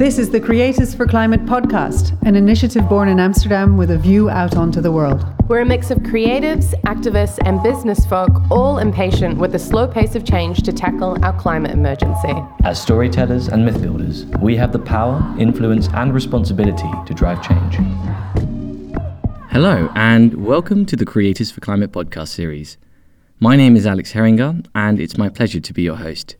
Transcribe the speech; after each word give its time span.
This 0.00 0.18
is 0.18 0.30
the 0.30 0.40
Creators 0.40 0.94
for 0.94 1.04
Climate 1.04 1.44
podcast, 1.44 2.16
an 2.22 2.34
initiative 2.34 2.88
born 2.88 3.06
in 3.06 3.20
Amsterdam 3.20 3.76
with 3.76 3.90
a 3.90 3.98
view 3.98 4.30
out 4.30 4.56
onto 4.56 4.80
the 4.80 4.90
world. 4.90 5.26
We're 5.46 5.60
a 5.60 5.66
mix 5.66 5.90
of 5.90 5.98
creatives, 5.98 6.72
activists, 6.84 7.38
and 7.44 7.62
business 7.62 8.06
folk, 8.06 8.30
all 8.50 8.78
impatient 8.78 9.36
with 9.36 9.52
the 9.52 9.58
slow 9.58 9.86
pace 9.86 10.14
of 10.14 10.24
change 10.24 10.62
to 10.62 10.72
tackle 10.72 11.22
our 11.22 11.38
climate 11.38 11.72
emergency. 11.72 12.32
As 12.64 12.80
storytellers 12.80 13.48
and 13.48 13.62
myth 13.62 13.82
builders, 13.82 14.24
we 14.40 14.56
have 14.56 14.72
the 14.72 14.78
power, 14.78 15.22
influence, 15.38 15.86
and 15.88 16.14
responsibility 16.14 16.90
to 17.04 17.12
drive 17.12 17.42
change. 17.46 17.74
Hello, 19.50 19.90
and 19.96 20.46
welcome 20.46 20.86
to 20.86 20.96
the 20.96 21.04
Creators 21.04 21.50
for 21.50 21.60
Climate 21.60 21.92
podcast 21.92 22.28
series. 22.28 22.78
My 23.38 23.54
name 23.54 23.76
is 23.76 23.84
Alex 23.84 24.12
Heringer, 24.12 24.64
and 24.74 24.98
it's 24.98 25.18
my 25.18 25.28
pleasure 25.28 25.60
to 25.60 25.72
be 25.74 25.82
your 25.82 25.96
host. 25.96 26.36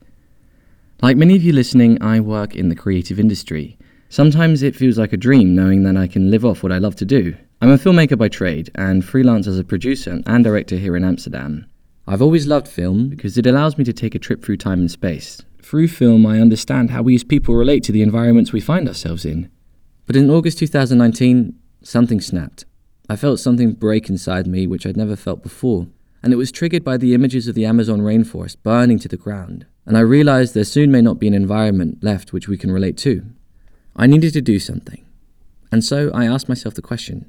Like 1.02 1.16
many 1.16 1.34
of 1.34 1.42
you 1.42 1.54
listening, 1.54 1.96
I 2.02 2.20
work 2.20 2.54
in 2.54 2.68
the 2.68 2.74
creative 2.74 3.18
industry. 3.18 3.78
Sometimes 4.10 4.62
it 4.62 4.76
feels 4.76 4.98
like 4.98 5.14
a 5.14 5.16
dream 5.16 5.54
knowing 5.54 5.82
that 5.84 5.96
I 5.96 6.06
can 6.06 6.30
live 6.30 6.44
off 6.44 6.62
what 6.62 6.72
I 6.72 6.76
love 6.78 6.94
to 6.96 7.06
do. 7.06 7.34
I'm 7.62 7.70
a 7.70 7.78
filmmaker 7.78 8.18
by 8.18 8.28
trade 8.28 8.70
and 8.74 9.02
freelance 9.02 9.46
as 9.46 9.58
a 9.58 9.64
producer 9.64 10.20
and 10.26 10.44
director 10.44 10.76
here 10.76 10.96
in 10.96 11.04
Amsterdam. 11.04 11.64
I've 12.06 12.20
always 12.20 12.46
loved 12.46 12.68
film 12.68 13.08
because 13.08 13.38
it 13.38 13.46
allows 13.46 13.78
me 13.78 13.84
to 13.84 13.94
take 13.94 14.14
a 14.14 14.18
trip 14.18 14.44
through 14.44 14.58
time 14.58 14.80
and 14.80 14.90
space. 14.90 15.40
Through 15.62 15.88
film, 15.88 16.26
I 16.26 16.38
understand 16.38 16.90
how 16.90 17.00
we 17.00 17.14
as 17.14 17.24
people 17.24 17.54
relate 17.54 17.82
to 17.84 17.92
the 17.92 18.02
environments 18.02 18.52
we 18.52 18.60
find 18.60 18.86
ourselves 18.86 19.24
in. 19.24 19.50
But 20.04 20.16
in 20.16 20.28
August 20.28 20.58
2019, 20.58 21.54
something 21.82 22.20
snapped. 22.20 22.66
I 23.08 23.16
felt 23.16 23.40
something 23.40 23.72
break 23.72 24.10
inside 24.10 24.46
me 24.46 24.66
which 24.66 24.84
I'd 24.84 24.98
never 24.98 25.16
felt 25.16 25.42
before, 25.42 25.86
and 26.22 26.32
it 26.32 26.36
was 26.36 26.52
triggered 26.52 26.84
by 26.84 26.96
the 26.96 27.14
images 27.14 27.48
of 27.48 27.54
the 27.54 27.64
Amazon 27.64 28.00
rainforest 28.00 28.56
burning 28.62 28.98
to 28.98 29.08
the 29.08 29.16
ground 29.16 29.66
and 29.90 29.96
I 29.96 30.02
realized 30.02 30.54
there 30.54 30.62
soon 30.62 30.92
may 30.92 31.00
not 31.00 31.18
be 31.18 31.26
an 31.26 31.34
environment 31.34 31.98
left 32.00 32.32
which 32.32 32.46
we 32.46 32.56
can 32.56 32.70
relate 32.70 32.96
to. 32.98 33.24
I 33.96 34.06
needed 34.06 34.32
to 34.34 34.40
do 34.40 34.60
something. 34.60 35.04
And 35.72 35.84
so 35.84 36.12
I 36.14 36.26
asked 36.26 36.48
myself 36.48 36.74
the 36.74 36.80
question 36.80 37.28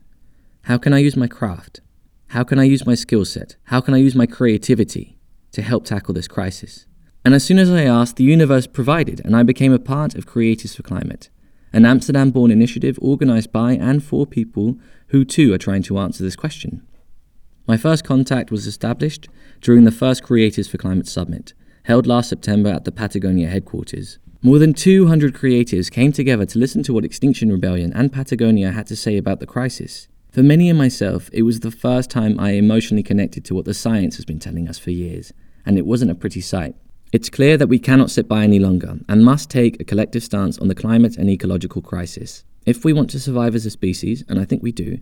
how 0.65 0.77
can 0.77 0.93
I 0.93 0.99
use 0.99 1.15
my 1.15 1.25
craft? 1.25 1.81
How 2.27 2.43
can 2.43 2.59
I 2.59 2.65
use 2.65 2.85
my 2.85 2.93
skill 2.93 3.25
set? 3.25 3.55
How 3.63 3.81
can 3.81 3.95
I 3.95 3.97
use 3.97 4.13
my 4.13 4.27
creativity 4.27 5.17
to 5.53 5.63
help 5.63 5.85
tackle 5.85 6.13
this 6.13 6.27
crisis? 6.27 6.85
And 7.25 7.33
as 7.33 7.43
soon 7.43 7.57
as 7.57 7.71
I 7.71 7.85
asked, 7.85 8.17
the 8.17 8.23
universe 8.23 8.67
provided, 8.67 9.21
and 9.25 9.35
I 9.35 9.41
became 9.41 9.73
a 9.73 9.79
part 9.79 10.13
of 10.13 10.27
Creators 10.27 10.75
for 10.75 10.83
Climate, 10.83 11.29
an 11.73 11.83
Amsterdam 11.83 12.29
born 12.29 12.51
initiative 12.51 12.99
organized 13.01 13.51
by 13.51 13.71
and 13.71 14.03
for 14.03 14.27
people 14.27 14.77
who 15.07 15.25
too 15.25 15.51
are 15.51 15.57
trying 15.57 15.81
to 15.83 15.97
answer 15.97 16.23
this 16.23 16.35
question. 16.35 16.85
My 17.67 17.77
first 17.77 18.03
contact 18.03 18.51
was 18.51 18.65
established 18.65 19.29
during 19.61 19.83
the 19.83 19.91
first 19.91 20.23
Creators 20.23 20.67
for 20.67 20.77
Climate 20.77 21.07
Summit, 21.07 21.53
held 21.83 22.07
last 22.07 22.29
September 22.29 22.69
at 22.69 22.85
the 22.85 22.91
Patagonia 22.91 23.47
headquarters. 23.47 24.17
More 24.41 24.57
than 24.57 24.73
200 24.73 25.35
creators 25.35 25.91
came 25.91 26.11
together 26.11 26.47
to 26.47 26.59
listen 26.59 26.81
to 26.83 26.93
what 26.93 27.05
Extinction 27.05 27.51
Rebellion 27.51 27.93
and 27.93 28.11
Patagonia 28.11 28.71
had 28.71 28.87
to 28.87 28.95
say 28.95 29.15
about 29.15 29.39
the 29.39 29.45
crisis. 29.45 30.07
For 30.31 30.41
many 30.41 30.69
and 30.69 30.77
myself, 30.77 31.29
it 31.31 31.43
was 31.43 31.59
the 31.59 31.69
first 31.69 32.09
time 32.09 32.39
I 32.39 32.51
emotionally 32.53 33.03
connected 33.03 33.45
to 33.45 33.53
what 33.53 33.65
the 33.65 33.73
science 33.75 34.15
has 34.15 34.25
been 34.25 34.39
telling 34.39 34.67
us 34.67 34.79
for 34.79 34.89
years, 34.89 35.31
and 35.63 35.77
it 35.77 35.85
wasn't 35.85 36.11
a 36.11 36.15
pretty 36.15 36.41
sight. 36.41 36.75
It's 37.11 37.29
clear 37.29 37.57
that 37.57 37.67
we 37.67 37.77
cannot 37.77 38.09
sit 38.09 38.27
by 38.27 38.43
any 38.43 38.57
longer 38.57 38.97
and 39.07 39.23
must 39.23 39.51
take 39.51 39.79
a 39.79 39.83
collective 39.83 40.23
stance 40.23 40.57
on 40.57 40.69
the 40.69 40.75
climate 40.75 41.17
and 41.17 41.29
ecological 41.29 41.81
crisis. 41.81 42.43
If 42.65 42.83
we 42.85 42.93
want 42.93 43.09
to 43.11 43.19
survive 43.19 43.53
as 43.53 43.65
a 43.65 43.69
species, 43.69 44.23
and 44.29 44.39
I 44.39 44.45
think 44.45 44.63
we 44.63 44.71
do, 44.71 44.99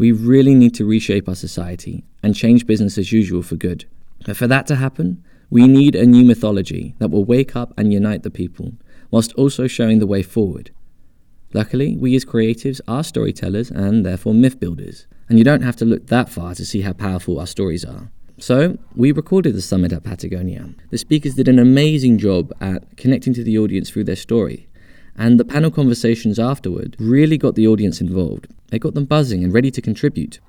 we 0.00 0.12
really 0.12 0.54
need 0.54 0.74
to 0.74 0.86
reshape 0.86 1.28
our 1.28 1.34
society 1.34 2.02
and 2.22 2.34
change 2.34 2.66
business 2.66 2.96
as 2.96 3.12
usual 3.12 3.42
for 3.42 3.56
good. 3.56 3.84
But 4.24 4.34
for 4.34 4.46
that 4.46 4.66
to 4.68 4.76
happen, 4.76 5.22
we 5.50 5.68
need 5.68 5.94
a 5.94 6.06
new 6.06 6.24
mythology 6.24 6.94
that 7.00 7.10
will 7.10 7.26
wake 7.26 7.54
up 7.54 7.74
and 7.76 7.92
unite 7.92 8.22
the 8.22 8.30
people, 8.30 8.72
whilst 9.10 9.34
also 9.34 9.66
showing 9.66 9.98
the 9.98 10.06
way 10.06 10.22
forward. 10.22 10.70
Luckily, 11.52 11.98
we 11.98 12.16
as 12.16 12.24
creatives 12.24 12.80
are 12.88 13.04
storytellers 13.04 13.70
and 13.70 14.06
therefore 14.06 14.32
myth 14.32 14.58
builders, 14.58 15.06
and 15.28 15.36
you 15.36 15.44
don't 15.44 15.60
have 15.60 15.76
to 15.76 15.84
look 15.84 16.06
that 16.06 16.30
far 16.30 16.54
to 16.54 16.64
see 16.64 16.80
how 16.80 16.94
powerful 16.94 17.38
our 17.38 17.46
stories 17.46 17.84
are. 17.84 18.10
So, 18.38 18.78
we 18.96 19.12
recorded 19.12 19.54
the 19.54 19.60
summit 19.60 19.92
at 19.92 20.04
Patagonia. 20.04 20.70
The 20.88 20.96
speakers 20.96 21.34
did 21.34 21.46
an 21.46 21.58
amazing 21.58 22.16
job 22.16 22.54
at 22.58 22.96
connecting 22.96 23.34
to 23.34 23.44
the 23.44 23.58
audience 23.58 23.90
through 23.90 24.04
their 24.04 24.16
story, 24.16 24.66
and 25.14 25.38
the 25.38 25.44
panel 25.44 25.70
conversations 25.70 26.38
afterward 26.38 26.96
really 26.98 27.36
got 27.36 27.54
the 27.54 27.68
audience 27.68 28.00
involved. 28.00 28.48
They 28.70 28.78
got 28.78 28.94
them 28.94 29.04
buzzing 29.04 29.44
and 29.44 29.52
ready 29.52 29.70
to 29.70 29.82
contribute. 29.82 30.40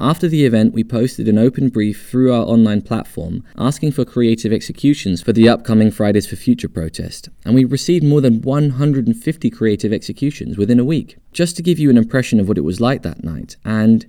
After 0.00 0.26
the 0.26 0.44
event, 0.44 0.74
we 0.74 0.82
posted 0.82 1.28
an 1.28 1.38
open 1.38 1.68
brief 1.68 2.08
through 2.08 2.32
our 2.32 2.44
online 2.44 2.82
platform 2.82 3.44
asking 3.56 3.92
for 3.92 4.04
creative 4.04 4.52
executions 4.52 5.22
for 5.22 5.32
the 5.32 5.48
upcoming 5.48 5.92
Fridays 5.92 6.26
for 6.26 6.34
Future 6.34 6.68
protest, 6.68 7.28
and 7.44 7.54
we 7.54 7.64
received 7.64 8.04
more 8.04 8.20
than 8.20 8.42
150 8.42 9.50
creative 9.50 9.92
executions 9.92 10.58
within 10.58 10.80
a 10.80 10.84
week. 10.84 11.16
Just 11.32 11.56
to 11.56 11.62
give 11.62 11.78
you 11.78 11.90
an 11.90 11.96
impression 11.96 12.40
of 12.40 12.48
what 12.48 12.58
it 12.58 12.62
was 12.62 12.80
like 12.80 13.02
that 13.02 13.22
night, 13.22 13.56
and 13.64 14.04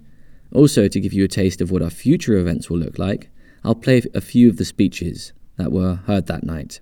also 0.51 0.87
to 0.87 0.99
give 0.99 1.13
you 1.13 1.23
a 1.23 1.27
taste 1.27 1.61
of 1.61 1.69
what 1.69 1.83
our 1.83 1.91
future 1.91 2.35
events 2.37 2.67
will 2.67 2.79
look 2.79 2.97
like, 2.97 3.29
I'll 3.63 3.75
play 3.75 4.01
a 4.15 4.21
few 4.21 4.49
of 4.49 4.57
the 4.57 4.65
speeches 4.65 5.33
that 5.57 5.71
were 5.71 5.99
heard 6.07 6.25
that 6.25 6.43
night. 6.43 6.79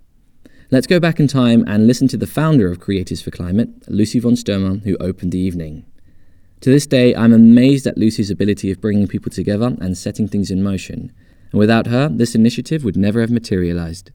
Let's 0.70 0.86
go 0.86 0.98
back 0.98 1.20
in 1.20 1.28
time 1.28 1.62
and 1.66 1.86
listen 1.86 2.08
to 2.08 2.16
the 2.16 2.26
founder 2.26 2.70
of 2.70 2.80
Creators 2.80 3.20
for 3.20 3.30
Climate, 3.30 3.68
Lucy 3.86 4.18
von 4.18 4.34
Sturmer, 4.34 4.76
who 4.78 4.96
opened 4.96 5.32
the 5.32 5.38
evening. 5.38 5.84
To 6.60 6.70
this 6.70 6.86
day, 6.86 7.14
I'm 7.14 7.32
amazed 7.32 7.86
at 7.86 7.98
Lucy's 7.98 8.30
ability 8.30 8.70
of 8.70 8.80
bringing 8.80 9.06
people 9.06 9.30
together 9.30 9.76
and 9.80 9.98
setting 9.98 10.28
things 10.28 10.50
in 10.50 10.62
motion. 10.62 11.12
And 11.52 11.58
without 11.58 11.88
her, 11.88 12.08
this 12.08 12.34
initiative 12.34 12.84
would 12.84 12.96
never 12.96 13.20
have 13.20 13.30
materialized. 13.30 14.10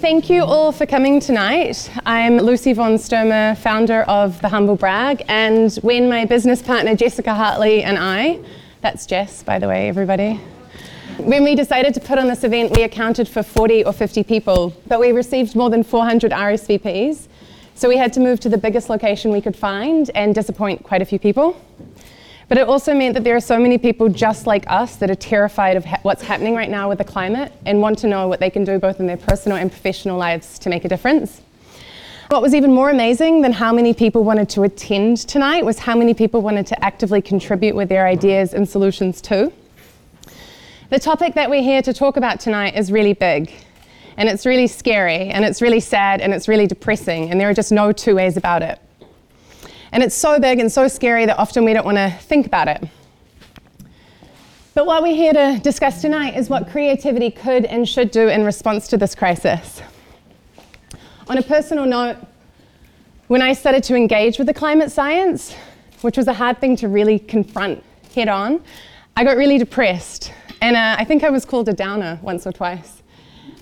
Thank 0.00 0.30
you 0.30 0.42
all 0.42 0.72
for 0.72 0.86
coming 0.86 1.20
tonight. 1.20 1.90
I'm 2.06 2.38
Lucy 2.38 2.72
von 2.72 2.98
Sturmer, 2.98 3.54
founder 3.56 4.02
of 4.02 4.40
The 4.40 4.48
Humble 4.48 4.76
Brag, 4.76 5.22
and 5.28 5.72
when 5.82 6.08
my 6.08 6.24
business 6.24 6.62
partner 6.62 6.96
Jessica 6.96 7.34
Hartley 7.34 7.82
and 7.84 7.98
I, 7.98 8.40
that's 8.80 9.06
Jess, 9.06 9.42
by 9.42 9.58
the 9.58 9.68
way, 9.68 9.88
everybody, 9.88 10.40
when 11.18 11.44
we 11.44 11.54
decided 11.54 11.94
to 11.94 12.00
put 12.00 12.18
on 12.18 12.26
this 12.28 12.42
event, 12.42 12.72
we 12.76 12.84
accounted 12.84 13.28
for 13.28 13.42
40 13.42 13.84
or 13.84 13.92
50 13.92 14.24
people, 14.24 14.72
but 14.86 14.98
we 14.98 15.12
received 15.12 15.54
more 15.54 15.68
than 15.68 15.82
400 15.82 16.32
RSVPs. 16.32 17.27
So 17.78 17.88
we 17.88 17.96
had 17.96 18.12
to 18.14 18.20
move 18.20 18.40
to 18.40 18.48
the 18.48 18.58
biggest 18.58 18.90
location 18.90 19.30
we 19.30 19.40
could 19.40 19.54
find 19.54 20.10
and 20.16 20.34
disappoint 20.34 20.82
quite 20.82 21.00
a 21.00 21.04
few 21.04 21.20
people. 21.20 21.56
But 22.48 22.58
it 22.58 22.66
also 22.68 22.92
meant 22.92 23.14
that 23.14 23.22
there 23.22 23.36
are 23.36 23.40
so 23.40 23.56
many 23.56 23.78
people 23.78 24.08
just 24.08 24.48
like 24.48 24.64
us 24.66 24.96
that 24.96 25.12
are 25.12 25.14
terrified 25.14 25.76
of 25.76 25.84
ha- 25.84 26.00
what's 26.02 26.24
happening 26.24 26.56
right 26.56 26.68
now 26.68 26.88
with 26.88 26.98
the 26.98 27.04
climate 27.04 27.52
and 27.66 27.80
want 27.80 27.96
to 27.98 28.08
know 28.08 28.26
what 28.26 28.40
they 28.40 28.50
can 28.50 28.64
do 28.64 28.80
both 28.80 28.98
in 28.98 29.06
their 29.06 29.16
personal 29.16 29.56
and 29.56 29.70
professional 29.70 30.18
lives 30.18 30.58
to 30.58 30.68
make 30.68 30.84
a 30.84 30.88
difference. 30.88 31.40
What 32.30 32.42
was 32.42 32.52
even 32.52 32.72
more 32.72 32.90
amazing 32.90 33.42
than 33.42 33.52
how 33.52 33.72
many 33.72 33.94
people 33.94 34.24
wanted 34.24 34.48
to 34.50 34.64
attend 34.64 35.18
tonight 35.18 35.64
was 35.64 35.78
how 35.78 35.94
many 35.94 36.14
people 36.14 36.42
wanted 36.42 36.66
to 36.66 36.84
actively 36.84 37.22
contribute 37.22 37.76
with 37.76 37.88
their 37.88 38.08
ideas 38.08 38.54
and 38.54 38.68
solutions 38.68 39.20
too. 39.20 39.52
The 40.90 40.98
topic 40.98 41.34
that 41.34 41.48
we're 41.48 41.62
here 41.62 41.82
to 41.82 41.92
talk 41.92 42.16
about 42.16 42.40
tonight 42.40 42.74
is 42.74 42.90
really 42.90 43.12
big 43.12 43.52
and 44.18 44.28
it's 44.28 44.44
really 44.44 44.66
scary, 44.66 45.28
and 45.28 45.44
it's 45.44 45.62
really 45.62 45.78
sad, 45.78 46.20
and 46.20 46.34
it's 46.34 46.48
really 46.48 46.66
depressing, 46.66 47.30
and 47.30 47.40
there 47.40 47.48
are 47.48 47.54
just 47.54 47.70
no 47.70 47.92
two 47.92 48.16
ways 48.16 48.36
about 48.36 48.62
it. 48.62 48.80
And 49.92 50.02
it's 50.02 50.14
so 50.14 50.40
big 50.40 50.58
and 50.58 50.70
so 50.70 50.88
scary 50.88 51.24
that 51.26 51.38
often 51.38 51.64
we 51.64 51.72
don't 51.72 51.86
want 51.86 51.98
to 51.98 52.10
think 52.22 52.44
about 52.44 52.66
it. 52.66 52.82
But 54.74 54.86
what 54.86 55.04
we're 55.04 55.14
here 55.14 55.32
to 55.32 55.60
discuss 55.62 56.00
tonight 56.02 56.36
is 56.36 56.50
what 56.50 56.68
creativity 56.68 57.30
could 57.30 57.64
and 57.64 57.88
should 57.88 58.10
do 58.10 58.26
in 58.26 58.44
response 58.44 58.88
to 58.88 58.96
this 58.96 59.14
crisis. 59.14 59.80
On 61.28 61.38
a 61.38 61.42
personal 61.42 61.86
note, 61.86 62.16
when 63.28 63.40
I 63.40 63.52
started 63.52 63.84
to 63.84 63.94
engage 63.94 64.36
with 64.36 64.48
the 64.48 64.54
climate 64.54 64.90
science, 64.90 65.54
which 66.00 66.16
was 66.16 66.26
a 66.26 66.34
hard 66.34 66.60
thing 66.60 66.74
to 66.76 66.88
really 66.88 67.20
confront 67.20 67.84
head 68.16 68.28
on, 68.28 68.64
I 69.16 69.22
got 69.22 69.36
really 69.36 69.58
depressed. 69.58 70.32
And 70.60 70.74
uh, 70.74 70.96
I 70.98 71.04
think 71.04 71.22
I 71.22 71.30
was 71.30 71.44
called 71.44 71.68
a 71.68 71.72
downer 71.72 72.18
once 72.20 72.48
or 72.48 72.52
twice. 72.52 72.97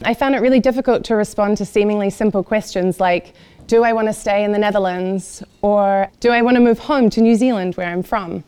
I 0.03 0.15
found 0.15 0.35
it 0.35 0.41
really 0.41 0.61
difficult 0.61 1.05
to 1.05 1.17
respond 1.17 1.57
to 1.59 1.65
seemingly 1.65 2.11
simple 2.11 2.43
questions 2.43 3.01
like 3.01 3.35
Do 3.67 3.83
I 3.83 3.93
want 3.93 4.09
to 4.09 4.13
stay 4.13 4.45
in 4.45 4.53
the 4.53 4.59
Netherlands? 4.59 5.43
or 5.63 6.09
Do 6.21 6.31
I 6.31 6.43
want 6.43 6.57
to 6.57 6.61
move 6.61 6.79
home 6.79 7.09
to 7.11 7.21
New 7.21 7.35
Zealand, 7.35 7.75
where 7.77 7.89
I'm 7.89 8.03
from? 8.03 8.45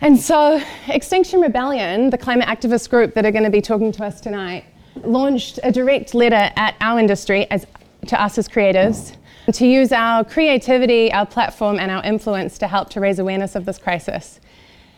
And 0.00 0.18
so, 0.18 0.62
Extinction 0.88 1.40
Rebellion, 1.40 2.08
the 2.08 2.16
climate 2.16 2.48
activist 2.48 2.88
group 2.88 3.12
that 3.14 3.26
are 3.26 3.30
going 3.30 3.44
to 3.44 3.50
be 3.50 3.60
talking 3.60 3.92
to 3.92 4.04
us 4.04 4.20
tonight, 4.20 4.64
launched 5.04 5.60
a 5.62 5.70
direct 5.70 6.14
letter 6.14 6.50
at 6.56 6.74
our 6.80 6.98
industry 6.98 7.50
as, 7.50 7.66
to 8.06 8.20
us 8.20 8.38
as 8.38 8.48
creatives 8.48 9.16
to 9.52 9.66
use 9.66 9.92
our 9.92 10.24
creativity, 10.24 11.12
our 11.12 11.26
platform, 11.26 11.78
and 11.78 11.90
our 11.90 12.02
influence 12.04 12.56
to 12.58 12.68
help 12.68 12.88
to 12.90 13.00
raise 13.00 13.18
awareness 13.18 13.54
of 13.54 13.64
this 13.64 13.78
crisis. 13.78 14.40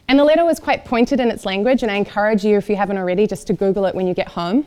And 0.09 0.19
the 0.19 0.25
letter 0.25 0.45
was 0.45 0.59
quite 0.61 0.85
pointed 0.85 1.21
in 1.21 1.31
its 1.31 1.47
language, 1.47 1.83
and 1.83 1.91
I 1.91 1.97
encourage 1.97 2.45
you, 2.45 2.57
if 2.59 2.69
you 2.69 2.77
haven't 2.77 2.99
already, 2.99 3.27
just 3.27 3.47
to 3.47 3.53
Google 3.53 3.87
it 3.87 3.95
when 3.95 4.07
you 4.07 4.15
get 4.15 4.29
home. 4.29 4.67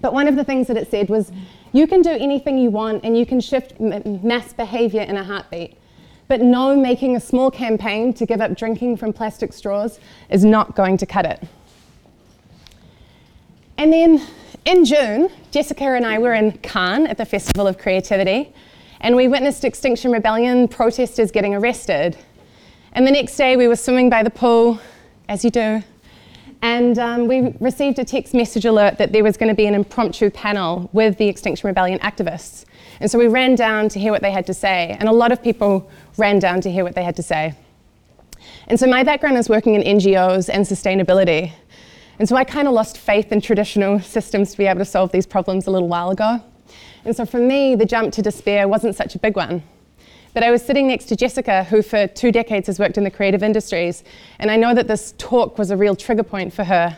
But 0.00 0.12
one 0.12 0.28
of 0.28 0.36
the 0.36 0.44
things 0.44 0.66
that 0.68 0.76
it 0.76 0.90
said 0.90 1.08
was 1.08 1.32
you 1.72 1.86
can 1.86 2.02
do 2.02 2.10
anything 2.10 2.58
you 2.58 2.70
want 2.70 3.04
and 3.04 3.16
you 3.16 3.26
can 3.26 3.40
shift 3.40 3.74
m- 3.80 4.20
mass 4.26 4.52
behavior 4.52 5.02
in 5.02 5.16
a 5.16 5.24
heartbeat. 5.24 5.76
But 6.28 6.40
no, 6.40 6.76
making 6.76 7.16
a 7.16 7.20
small 7.20 7.50
campaign 7.50 8.12
to 8.14 8.26
give 8.26 8.40
up 8.40 8.56
drinking 8.56 8.96
from 8.96 9.12
plastic 9.12 9.52
straws 9.52 10.00
is 10.28 10.44
not 10.44 10.74
going 10.74 10.96
to 10.98 11.06
cut 11.06 11.24
it. 11.24 11.42
And 13.78 13.92
then 13.92 14.26
in 14.64 14.84
June, 14.84 15.28
Jessica 15.50 15.84
and 15.84 16.04
I 16.04 16.18
were 16.18 16.34
in 16.34 16.52
Cannes 16.58 17.06
at 17.06 17.18
the 17.18 17.24
Festival 17.24 17.66
of 17.66 17.78
Creativity, 17.78 18.52
and 19.00 19.14
we 19.14 19.28
witnessed 19.28 19.64
Extinction 19.64 20.10
Rebellion 20.10 20.66
protesters 20.66 21.30
getting 21.30 21.54
arrested. 21.54 22.16
And 22.92 23.06
the 23.06 23.10
next 23.10 23.36
day, 23.36 23.56
we 23.56 23.68
were 23.68 23.76
swimming 23.76 24.08
by 24.08 24.22
the 24.22 24.30
pool, 24.30 24.80
as 25.28 25.44
you 25.44 25.50
do, 25.50 25.82
and 26.66 26.98
um, 26.98 27.28
we 27.28 27.54
received 27.60 27.96
a 28.00 28.04
text 28.04 28.34
message 28.34 28.64
alert 28.64 28.98
that 28.98 29.12
there 29.12 29.22
was 29.22 29.36
going 29.36 29.48
to 29.48 29.54
be 29.54 29.66
an 29.66 29.74
impromptu 29.74 30.30
panel 30.30 30.90
with 30.92 31.16
the 31.16 31.28
Extinction 31.28 31.68
Rebellion 31.68 32.00
activists. 32.00 32.64
And 32.98 33.08
so 33.08 33.20
we 33.20 33.28
ran 33.28 33.54
down 33.54 33.88
to 33.90 34.00
hear 34.00 34.10
what 34.10 34.20
they 34.20 34.32
had 34.32 34.46
to 34.46 34.54
say, 34.54 34.96
and 34.98 35.08
a 35.08 35.12
lot 35.12 35.30
of 35.30 35.40
people 35.40 35.88
ran 36.16 36.40
down 36.40 36.60
to 36.62 36.70
hear 36.70 36.82
what 36.82 36.96
they 36.96 37.04
had 37.04 37.14
to 37.16 37.22
say. 37.22 37.54
And 38.66 38.80
so 38.80 38.88
my 38.88 39.04
background 39.04 39.36
is 39.36 39.48
working 39.48 39.76
in 39.76 39.98
NGOs 39.98 40.50
and 40.52 40.66
sustainability. 40.66 41.52
And 42.18 42.28
so 42.28 42.34
I 42.34 42.42
kind 42.42 42.66
of 42.66 42.74
lost 42.74 42.98
faith 42.98 43.30
in 43.30 43.40
traditional 43.40 44.00
systems 44.16 44.50
to 44.50 44.58
be 44.58 44.66
able 44.66 44.80
to 44.80 44.84
solve 44.84 45.12
these 45.12 45.26
problems 45.26 45.68
a 45.68 45.70
little 45.70 45.86
while 45.86 46.10
ago. 46.10 46.42
And 47.04 47.14
so 47.14 47.24
for 47.24 47.38
me, 47.38 47.76
the 47.76 47.86
jump 47.86 48.12
to 48.14 48.22
despair 48.22 48.66
wasn't 48.66 48.96
such 48.96 49.14
a 49.14 49.20
big 49.20 49.36
one. 49.36 49.62
But 50.36 50.42
I 50.42 50.50
was 50.50 50.60
sitting 50.62 50.86
next 50.86 51.06
to 51.06 51.16
Jessica, 51.16 51.64
who 51.64 51.80
for 51.80 52.06
two 52.08 52.30
decades 52.30 52.66
has 52.66 52.78
worked 52.78 52.98
in 52.98 53.04
the 53.04 53.10
creative 53.10 53.42
industries, 53.42 54.04
and 54.38 54.50
I 54.50 54.56
know 54.56 54.74
that 54.74 54.86
this 54.86 55.14
talk 55.16 55.56
was 55.56 55.70
a 55.70 55.78
real 55.78 55.96
trigger 55.96 56.24
point 56.24 56.52
for 56.52 56.62
her. 56.62 56.94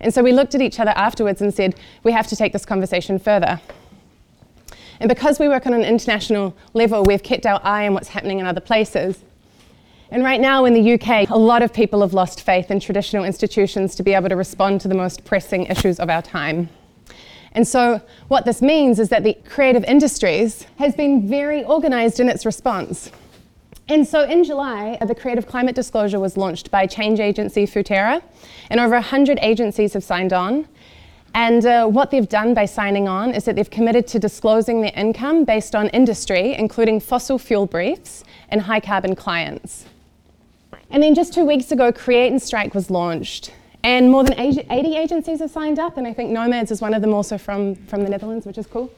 And 0.00 0.14
so 0.14 0.22
we 0.22 0.32
looked 0.32 0.54
at 0.54 0.62
each 0.62 0.80
other 0.80 0.92
afterwards 0.92 1.42
and 1.42 1.52
said, 1.52 1.74
we 2.02 2.12
have 2.12 2.26
to 2.28 2.34
take 2.34 2.54
this 2.54 2.64
conversation 2.64 3.18
further. 3.18 3.60
And 5.00 5.08
because 5.10 5.38
we 5.38 5.48
work 5.48 5.66
on 5.66 5.74
an 5.74 5.84
international 5.84 6.56
level, 6.72 7.04
we've 7.04 7.22
kept 7.22 7.44
our 7.44 7.60
eye 7.62 7.86
on 7.86 7.92
what's 7.92 8.08
happening 8.08 8.38
in 8.38 8.46
other 8.46 8.62
places. 8.62 9.22
And 10.10 10.24
right 10.24 10.40
now 10.40 10.64
in 10.64 10.72
the 10.72 10.94
UK, 10.94 11.28
a 11.28 11.36
lot 11.36 11.60
of 11.60 11.74
people 11.74 12.00
have 12.00 12.14
lost 12.14 12.40
faith 12.40 12.70
in 12.70 12.80
traditional 12.80 13.24
institutions 13.24 13.96
to 13.96 14.02
be 14.02 14.14
able 14.14 14.30
to 14.30 14.36
respond 14.36 14.80
to 14.80 14.88
the 14.88 14.94
most 14.94 15.26
pressing 15.26 15.66
issues 15.66 16.00
of 16.00 16.08
our 16.08 16.22
time. 16.22 16.70
And 17.52 17.66
so, 17.66 18.00
what 18.28 18.44
this 18.44 18.60
means 18.60 18.98
is 18.98 19.08
that 19.08 19.24
the 19.24 19.34
creative 19.48 19.84
industries 19.84 20.66
has 20.78 20.94
been 20.94 21.28
very 21.28 21.64
organized 21.64 22.20
in 22.20 22.28
its 22.28 22.44
response. 22.44 23.10
And 23.88 24.06
so, 24.06 24.22
in 24.22 24.44
July, 24.44 24.98
the 25.06 25.14
Creative 25.14 25.46
Climate 25.46 25.74
Disclosure 25.74 26.20
was 26.20 26.36
launched 26.36 26.70
by 26.70 26.86
change 26.86 27.20
agency 27.20 27.66
Futerra, 27.66 28.22
and 28.68 28.80
over 28.80 28.94
100 28.94 29.38
agencies 29.40 29.94
have 29.94 30.04
signed 30.04 30.32
on. 30.32 30.68
And 31.34 31.64
uh, 31.64 31.86
what 31.86 32.10
they've 32.10 32.28
done 32.28 32.54
by 32.54 32.64
signing 32.64 33.08
on 33.08 33.34
is 33.34 33.44
that 33.44 33.56
they've 33.56 33.70
committed 33.70 34.06
to 34.08 34.18
disclosing 34.18 34.80
their 34.80 34.92
income 34.94 35.44
based 35.44 35.74
on 35.74 35.88
industry, 35.88 36.54
including 36.54 37.00
fossil 37.00 37.38
fuel 37.38 37.66
briefs 37.66 38.24
and 38.48 38.62
high 38.62 38.80
carbon 38.80 39.14
clients. 39.14 39.86
And 40.90 41.02
then 41.02 41.14
just 41.14 41.34
two 41.34 41.44
weeks 41.44 41.70
ago, 41.70 41.92
Create 41.92 42.30
and 42.30 42.40
Strike 42.40 42.74
was 42.74 42.90
launched. 42.90 43.52
And 43.84 44.10
more 44.10 44.24
than 44.24 44.38
80 44.38 44.96
agencies 44.96 45.38
have 45.40 45.50
signed 45.50 45.78
up, 45.78 45.96
and 45.96 46.06
I 46.06 46.12
think 46.12 46.30
Nomads 46.30 46.70
is 46.70 46.80
one 46.80 46.94
of 46.94 47.00
them 47.00 47.14
also 47.14 47.38
from, 47.38 47.74
from 47.74 48.02
the 48.02 48.10
Netherlands, 48.10 48.44
which 48.44 48.58
is 48.58 48.66
cool. 48.66 48.92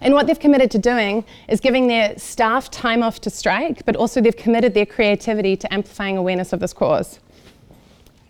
And 0.00 0.14
what 0.14 0.26
they've 0.26 0.38
committed 0.38 0.70
to 0.72 0.78
doing 0.78 1.24
is 1.48 1.60
giving 1.60 1.86
their 1.86 2.16
staff 2.18 2.70
time 2.70 3.02
off 3.02 3.20
to 3.22 3.30
strike, 3.30 3.84
but 3.84 3.96
also 3.96 4.20
they've 4.20 4.36
committed 4.36 4.74
their 4.74 4.86
creativity 4.86 5.56
to 5.56 5.72
amplifying 5.72 6.16
awareness 6.16 6.52
of 6.52 6.60
this 6.60 6.72
cause. 6.72 7.18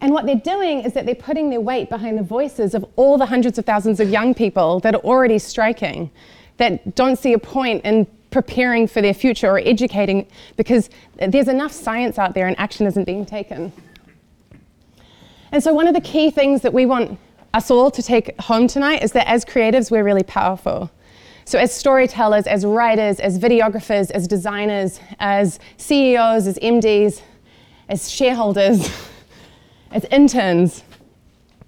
And 0.00 0.12
what 0.12 0.26
they're 0.26 0.34
doing 0.34 0.80
is 0.80 0.94
that 0.94 1.06
they're 1.06 1.14
putting 1.14 1.50
their 1.50 1.60
weight 1.60 1.88
behind 1.88 2.18
the 2.18 2.22
voices 2.22 2.74
of 2.74 2.84
all 2.96 3.18
the 3.18 3.26
hundreds 3.26 3.58
of 3.58 3.64
thousands 3.64 4.00
of 4.00 4.10
young 4.10 4.34
people 4.34 4.80
that 4.80 4.94
are 4.94 5.02
already 5.02 5.38
striking, 5.38 6.10
that 6.56 6.94
don't 6.96 7.16
see 7.16 7.32
a 7.32 7.38
point 7.38 7.84
in 7.84 8.06
preparing 8.30 8.86
for 8.86 9.00
their 9.00 9.14
future 9.14 9.48
or 9.48 9.58
educating 9.58 10.26
because 10.56 10.90
there's 11.16 11.48
enough 11.48 11.70
science 11.70 12.18
out 12.18 12.34
there 12.34 12.48
and 12.48 12.58
action 12.58 12.86
isn't 12.86 13.04
being 13.04 13.24
taken. 13.24 13.72
And 15.52 15.62
so, 15.62 15.74
one 15.74 15.86
of 15.86 15.92
the 15.94 16.00
key 16.00 16.30
things 16.30 16.62
that 16.62 16.72
we 16.72 16.86
want 16.86 17.18
us 17.52 17.70
all 17.70 17.90
to 17.90 18.02
take 18.02 18.40
home 18.40 18.66
tonight 18.66 19.02
is 19.02 19.12
that 19.12 19.28
as 19.28 19.44
creatives, 19.44 19.90
we're 19.90 20.02
really 20.02 20.22
powerful. 20.22 20.90
So, 21.44 21.58
as 21.58 21.74
storytellers, 21.74 22.46
as 22.46 22.64
writers, 22.64 23.20
as 23.20 23.38
videographers, 23.38 24.10
as 24.12 24.26
designers, 24.26 24.98
as 25.20 25.60
CEOs, 25.76 26.46
as 26.46 26.58
MDs, 26.58 27.20
as 27.90 28.10
shareholders, 28.10 28.90
as 29.90 30.06
interns, 30.06 30.84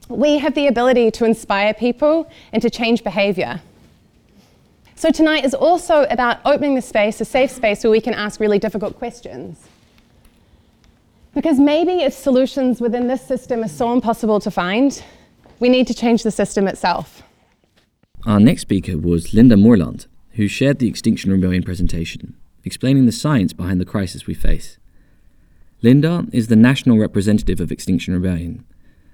we 0.09 0.39
have 0.39 0.55
the 0.55 0.67
ability 0.67 1.11
to 1.11 1.27
inspire 1.27 1.75
people 1.75 2.31
and 2.53 2.63
to 2.63 2.71
change 2.71 3.05
behavior. 3.05 3.61
So, 4.95 5.11
tonight 5.11 5.45
is 5.45 5.53
also 5.53 6.05
about 6.05 6.39
opening 6.47 6.75
the 6.75 6.83
space, 6.83 7.21
a 7.21 7.27
safe 7.27 7.51
space 7.51 7.85
where 7.85 7.91
we 7.91 8.01
can 8.01 8.15
ask 8.15 8.41
really 8.41 8.59
difficult 8.59 8.97
questions. 8.97 9.59
Because 11.35 11.59
maybe 11.59 12.03
if 12.03 12.13
solutions 12.13 12.81
within 12.81 13.09
this 13.09 13.27
system 13.27 13.65
are 13.65 13.69
so 13.69 13.93
impossible 13.93 14.39
to 14.41 14.51
find, 14.51 15.03
we 15.59 15.69
need 15.69 15.87
to 15.89 15.95
change 15.95 16.23
the 16.23 16.31
system 16.31 16.69
itself. 16.69 17.23
Our 18.25 18.39
next 18.39 18.63
speaker 18.63 18.97
was 18.97 19.35
Linda 19.35 19.57
Moorland, 19.57 20.07
who 20.33 20.47
shared 20.47 20.79
the 20.79 20.89
Extinction 20.89 21.33
Rebellion 21.33 21.65
presentation, 21.65 22.37
explaining 22.65 23.07
the 23.07 23.13
science 23.13 23.53
behind 23.53 23.81
the 23.81 23.85
crisis 23.85 24.27
we 24.27 24.35
face. 24.35 24.79
Linda 25.83 26.27
is 26.33 26.47
the 26.47 26.57
national 26.57 26.99
representative 26.99 27.61
of 27.61 27.71
Extinction 27.73 28.15
Rebellion, 28.15 28.65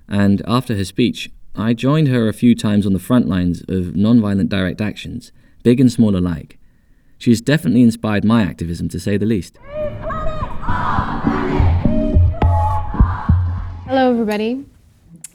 and 0.06 0.43
after 0.46 0.76
her 0.76 0.84
speech, 0.84 1.31
I 1.56 1.73
joined 1.73 2.08
her 2.08 2.28
a 2.28 2.32
few 2.32 2.55
times 2.55 2.87
on 2.87 2.93
the 2.93 2.99
front 2.99 3.28
lines 3.28 3.62
of 3.62 3.94
nonviolent 3.94 4.50
direct 4.50 4.81
actions, 4.81 5.32
big 5.62 5.81
and 5.81 5.90
small 5.90 6.16
alike. 6.16 6.58
She 7.19 7.31
has 7.31 7.40
definitely 7.40 7.82
inspired 7.82 8.25
my 8.25 8.43
activism, 8.43 8.88
to 8.90 9.00
say 9.00 9.16
the 9.16 9.26
least. 9.26 9.58
Hello, 13.90 14.12
everybody. 14.12 14.64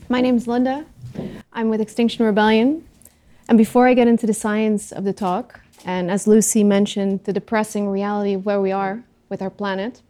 My 0.08 0.22
name 0.22 0.38
is 0.38 0.48
Linda. 0.48 0.86
I'm 1.52 1.68
with 1.68 1.82
Extinction 1.82 2.26
Rebellion. 2.26 2.88
And 3.50 3.58
before 3.58 3.86
I 3.86 3.94
get 3.94 4.08
into 4.08 4.26
the 4.26 4.34
science 4.34 4.94
of 4.94 5.04
the 5.04 5.12
talk, 5.12 5.60
and 5.84 6.10
as 6.10 6.26
Lucy 6.26 6.64
mentioned, 6.64 7.26
the 7.26 7.34
depressing 7.34 7.90
reality 7.90 8.34
of 8.34 8.46
where 8.46 8.62
we 8.62 8.72
are 8.72 9.04
with 9.28 9.42
our 9.42 9.50
planet, 9.50 10.02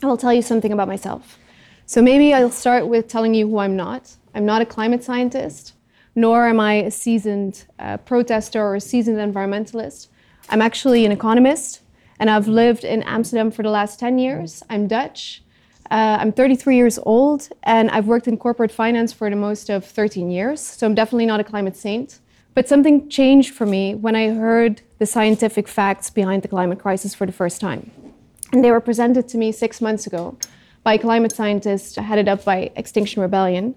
I 0.00 0.06
will 0.06 0.16
tell 0.16 0.32
you 0.32 0.42
something 0.42 0.70
about 0.70 0.86
myself. 0.86 1.40
So 1.84 2.00
maybe 2.00 2.32
I'll 2.32 2.52
start 2.52 2.86
with 2.86 3.08
telling 3.08 3.34
you 3.34 3.48
who 3.48 3.58
I'm 3.58 3.74
not. 3.74 4.14
I'm 4.32 4.46
not 4.46 4.62
a 4.62 4.64
climate 4.64 5.02
scientist, 5.02 5.72
nor 6.14 6.46
am 6.46 6.60
I 6.60 6.74
a 6.74 6.90
seasoned 6.92 7.64
uh, 7.80 7.96
protester 7.96 8.62
or 8.62 8.76
a 8.76 8.80
seasoned 8.80 9.18
environmentalist. 9.18 10.06
I'm 10.50 10.62
actually 10.62 11.04
an 11.04 11.10
economist, 11.10 11.80
and 12.20 12.30
I've 12.30 12.46
lived 12.46 12.84
in 12.84 13.02
Amsterdam 13.02 13.50
for 13.50 13.64
the 13.64 13.70
last 13.70 13.98
10 13.98 14.20
years. 14.20 14.62
I'm 14.70 14.86
Dutch. 14.86 15.42
Uh, 15.92 16.16
I'm 16.18 16.32
33 16.32 16.76
years 16.76 16.98
old 17.02 17.50
and 17.64 17.90
I've 17.90 18.06
worked 18.06 18.26
in 18.26 18.38
corporate 18.38 18.72
finance 18.72 19.12
for 19.12 19.28
the 19.28 19.36
most 19.36 19.68
of 19.68 19.84
13 19.84 20.30
years, 20.30 20.58
so 20.58 20.86
I'm 20.86 20.94
definitely 20.94 21.26
not 21.26 21.38
a 21.38 21.44
climate 21.44 21.76
saint. 21.76 22.18
But 22.54 22.66
something 22.66 23.10
changed 23.10 23.52
for 23.52 23.66
me 23.66 23.94
when 23.94 24.16
I 24.16 24.30
heard 24.30 24.80
the 24.98 25.04
scientific 25.04 25.68
facts 25.68 26.08
behind 26.08 26.40
the 26.44 26.48
climate 26.48 26.78
crisis 26.78 27.14
for 27.14 27.26
the 27.26 27.32
first 27.32 27.60
time. 27.60 27.90
And 28.52 28.64
they 28.64 28.70
were 28.70 28.80
presented 28.80 29.28
to 29.28 29.36
me 29.36 29.52
six 29.52 29.82
months 29.82 30.06
ago 30.06 30.38
by 30.82 30.94
a 30.94 30.98
climate 30.98 31.32
scientist 31.32 31.96
headed 31.96 32.26
up 32.26 32.42
by 32.42 32.70
Extinction 32.74 33.20
Rebellion. 33.20 33.74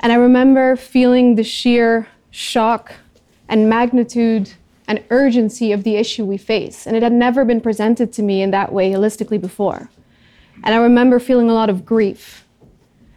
And 0.00 0.12
I 0.12 0.16
remember 0.16 0.76
feeling 0.76 1.34
the 1.34 1.44
sheer 1.44 2.08
shock 2.30 2.94
and 3.50 3.68
magnitude 3.68 4.54
and 4.88 5.04
urgency 5.10 5.72
of 5.72 5.84
the 5.84 5.96
issue 5.96 6.24
we 6.24 6.38
face. 6.38 6.86
And 6.86 6.96
it 6.96 7.02
had 7.02 7.12
never 7.12 7.44
been 7.44 7.60
presented 7.60 8.14
to 8.14 8.22
me 8.22 8.40
in 8.40 8.50
that 8.50 8.72
way 8.72 8.92
holistically 8.92 9.38
before. 9.38 9.90
And 10.62 10.74
I 10.74 10.78
remember 10.78 11.18
feeling 11.18 11.48
a 11.48 11.54
lot 11.54 11.70
of 11.70 11.84
grief. 11.84 12.44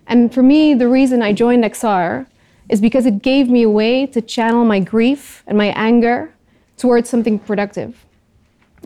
And 0.07 0.33
for 0.33 0.43
me, 0.43 0.73
the 0.73 0.87
reason 0.87 1.21
I 1.21 1.33
joined 1.33 1.63
XR 1.63 2.25
is 2.69 2.79
because 2.79 3.05
it 3.05 3.21
gave 3.21 3.49
me 3.49 3.63
a 3.63 3.69
way 3.69 4.05
to 4.07 4.21
channel 4.21 4.65
my 4.65 4.79
grief 4.79 5.43
and 5.47 5.57
my 5.57 5.67
anger 5.75 6.33
towards 6.77 7.09
something 7.09 7.39
productive. 7.39 8.05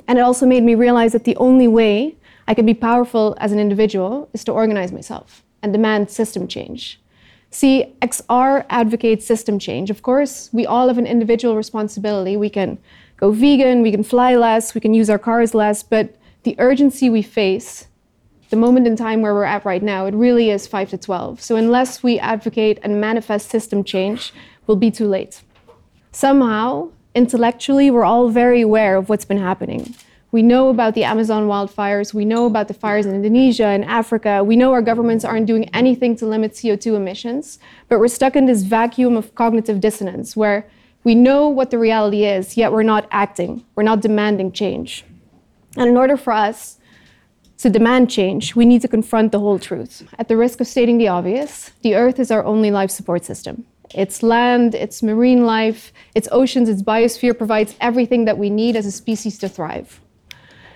And 0.07 0.17
it 0.17 0.21
also 0.21 0.45
made 0.45 0.63
me 0.63 0.75
realize 0.75 1.11
that 1.13 1.23
the 1.23 1.35
only 1.37 1.67
way 1.67 2.15
I 2.47 2.53
can 2.53 2.65
be 2.65 2.73
powerful 2.73 3.35
as 3.39 3.51
an 3.51 3.59
individual 3.59 4.29
is 4.33 4.43
to 4.45 4.51
organize 4.51 4.91
myself 4.91 5.43
and 5.61 5.73
demand 5.73 6.09
system 6.09 6.47
change. 6.47 6.99
See, 7.49 7.95
XR 8.01 8.65
advocates 8.69 9.25
system 9.25 9.57
change. 9.57 9.89
Of 9.89 10.01
course, 10.01 10.49
we 10.51 10.65
all 10.65 10.87
have 10.87 10.97
an 10.97 11.07
individual 11.07 11.55
responsibility. 11.55 12.37
We 12.37 12.49
can 12.49 12.77
go 13.17 13.31
vegan, 13.31 13.81
we 13.81 13.91
can 13.91 14.03
fly 14.03 14.35
less, 14.35 14.75
we 14.75 14.81
can 14.81 14.93
use 14.93 15.09
our 15.09 15.19
cars 15.19 15.53
less, 15.53 15.81
but 15.81 16.15
the 16.43 16.55
urgency 16.59 17.09
we 17.09 17.21
face 17.21 17.87
the 18.49 18.55
moment 18.55 18.87
in 18.87 18.95
time 18.95 19.21
where 19.21 19.33
we're 19.33 19.43
at 19.43 19.65
right 19.65 19.83
now, 19.83 20.05
it 20.05 20.13
really 20.13 20.49
is 20.49 20.67
5 20.67 20.89
to 20.91 20.97
12. 20.97 21.41
So 21.41 21.55
unless 21.55 22.01
we 22.01 22.19
advocate 22.19 22.79
and 22.81 23.01
manifest 23.01 23.49
system 23.49 23.83
change, 23.83 24.33
we'll 24.65 24.77
be 24.77 24.91
too 24.91 25.07
late. 25.07 25.41
Somehow, 26.11 26.89
intellectually, 27.13 27.91
we're 27.91 28.05
all 28.05 28.29
very 28.29 28.61
aware 28.61 28.95
of 28.95 29.09
what's 29.09 29.25
been 29.25 29.37
happening. 29.39 29.95
We 30.31 30.41
know 30.41 30.69
about 30.69 30.93
the 30.93 31.03
Amazon 31.03 31.47
wildfires. 31.47 32.13
We 32.13 32.25
know 32.25 32.45
about 32.45 32.67
the 32.67 32.73
fires 32.73 33.05
in 33.05 33.15
Indonesia 33.15 33.65
and 33.65 33.85
Africa. 33.85 34.43
We 34.43 34.55
know 34.55 34.73
our 34.73 34.81
governments 34.81 35.23
aren't 35.23 35.45
doing 35.45 35.69
anything 35.73 36.15
to 36.17 36.25
limit 36.25 36.53
CO2 36.53 36.95
emissions, 36.95 37.59
but 37.87 37.99
we're 37.99 38.09
stuck 38.09 38.35
in 38.35 38.45
this 38.45 38.63
vacuum 38.63 39.15
of 39.15 39.33
cognitive 39.35 39.79
dissonance 39.79 40.35
where 40.35 40.67
we 41.03 41.15
know 41.15 41.47
what 41.47 41.71
the 41.71 41.79
reality 41.79 42.25
is, 42.25 42.57
yet 42.57 42.73
we're 42.73 42.83
not 42.83 43.07
acting. 43.11 43.63
We're 43.75 43.83
not 43.83 44.01
demanding 44.01 44.51
change. 44.51 45.05
And 45.77 45.87
in 45.87 45.95
order 45.95 46.17
for 46.17 46.33
us 46.33 46.76
to 47.57 47.69
demand 47.69 48.09
change, 48.09 48.55
we 48.55 48.65
need 48.65 48.81
to 48.81 48.87
confront 48.87 49.31
the 49.31 49.39
whole 49.39 49.59
truth. 49.59 50.07
At 50.19 50.27
the 50.27 50.37
risk 50.37 50.59
of 50.61 50.67
stating 50.67 50.97
the 50.97 51.07
obvious, 51.07 51.71
the 51.81 51.95
Earth 51.95 52.19
is 52.19 52.29
our 52.31 52.43
only 52.43 52.71
life 52.71 52.91
support 52.91 53.25
system. 53.25 53.65
its 53.93 54.21
land, 54.21 54.75
its 54.75 55.01
marine 55.01 55.45
life, 55.45 55.93
its 56.13 56.27
oceans, 56.31 56.67
its 56.69 56.81
biosphere 56.81 57.37
provides 57.37 57.75
everything 57.79 58.25
that 58.25 58.37
we 58.37 58.49
need 58.49 58.75
as 58.75 58.85
a 58.85 58.91
species 58.91 59.37
to 59.39 59.47
thrive. 59.47 60.01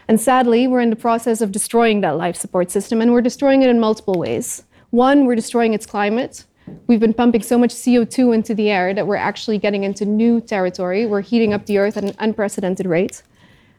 And 0.08 0.20
sadly, 0.20 0.68
we're 0.68 0.82
in 0.82 0.90
the 0.90 0.96
process 0.96 1.42
of 1.42 1.52
destroying 1.52 2.02
that 2.02 2.18
life 2.18 2.36
support 2.36 2.72
system, 2.72 3.02
and 3.02 3.12
we're 3.12 3.22
destroying 3.22 3.62
it 3.62 3.70
in 3.70 3.80
multiple 3.80 4.16
ways. 4.16 4.64
One, 4.90 5.26
we're 5.26 5.36
destroying 5.36 5.74
its 5.74 5.86
climate. 5.86 6.46
We've 6.88 7.00
been 7.00 7.14
pumping 7.14 7.44
so 7.44 7.58
much 7.58 7.74
CO2 7.74 8.34
into 8.34 8.56
the 8.56 8.70
air 8.70 8.94
that 8.94 9.08
we're 9.08 9.16
actually 9.16 9.58
getting 9.58 9.84
into 9.84 10.06
new 10.06 10.42
territory. 10.42 11.06
We're 11.06 11.22
heating 11.22 11.54
up 11.54 11.66
the 11.66 11.78
earth 11.78 11.98
at 11.98 12.04
an 12.04 12.16
unprecedented 12.20 12.86
rate. 12.86 13.24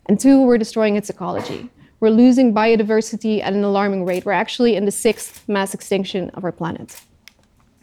And 0.06 0.18
two, 0.18 0.42
we're 0.42 0.58
destroying 0.58 0.96
its 0.96 1.10
ecology. 1.10 1.70
We're 2.02 2.10
losing 2.10 2.52
biodiversity 2.52 3.40
at 3.40 3.52
an 3.52 3.62
alarming 3.62 4.04
rate. 4.04 4.24
We're 4.24 4.32
actually 4.32 4.74
in 4.74 4.86
the 4.86 4.90
sixth 4.90 5.48
mass 5.48 5.72
extinction 5.72 6.30
of 6.30 6.42
our 6.42 6.50
planet. 6.50 7.00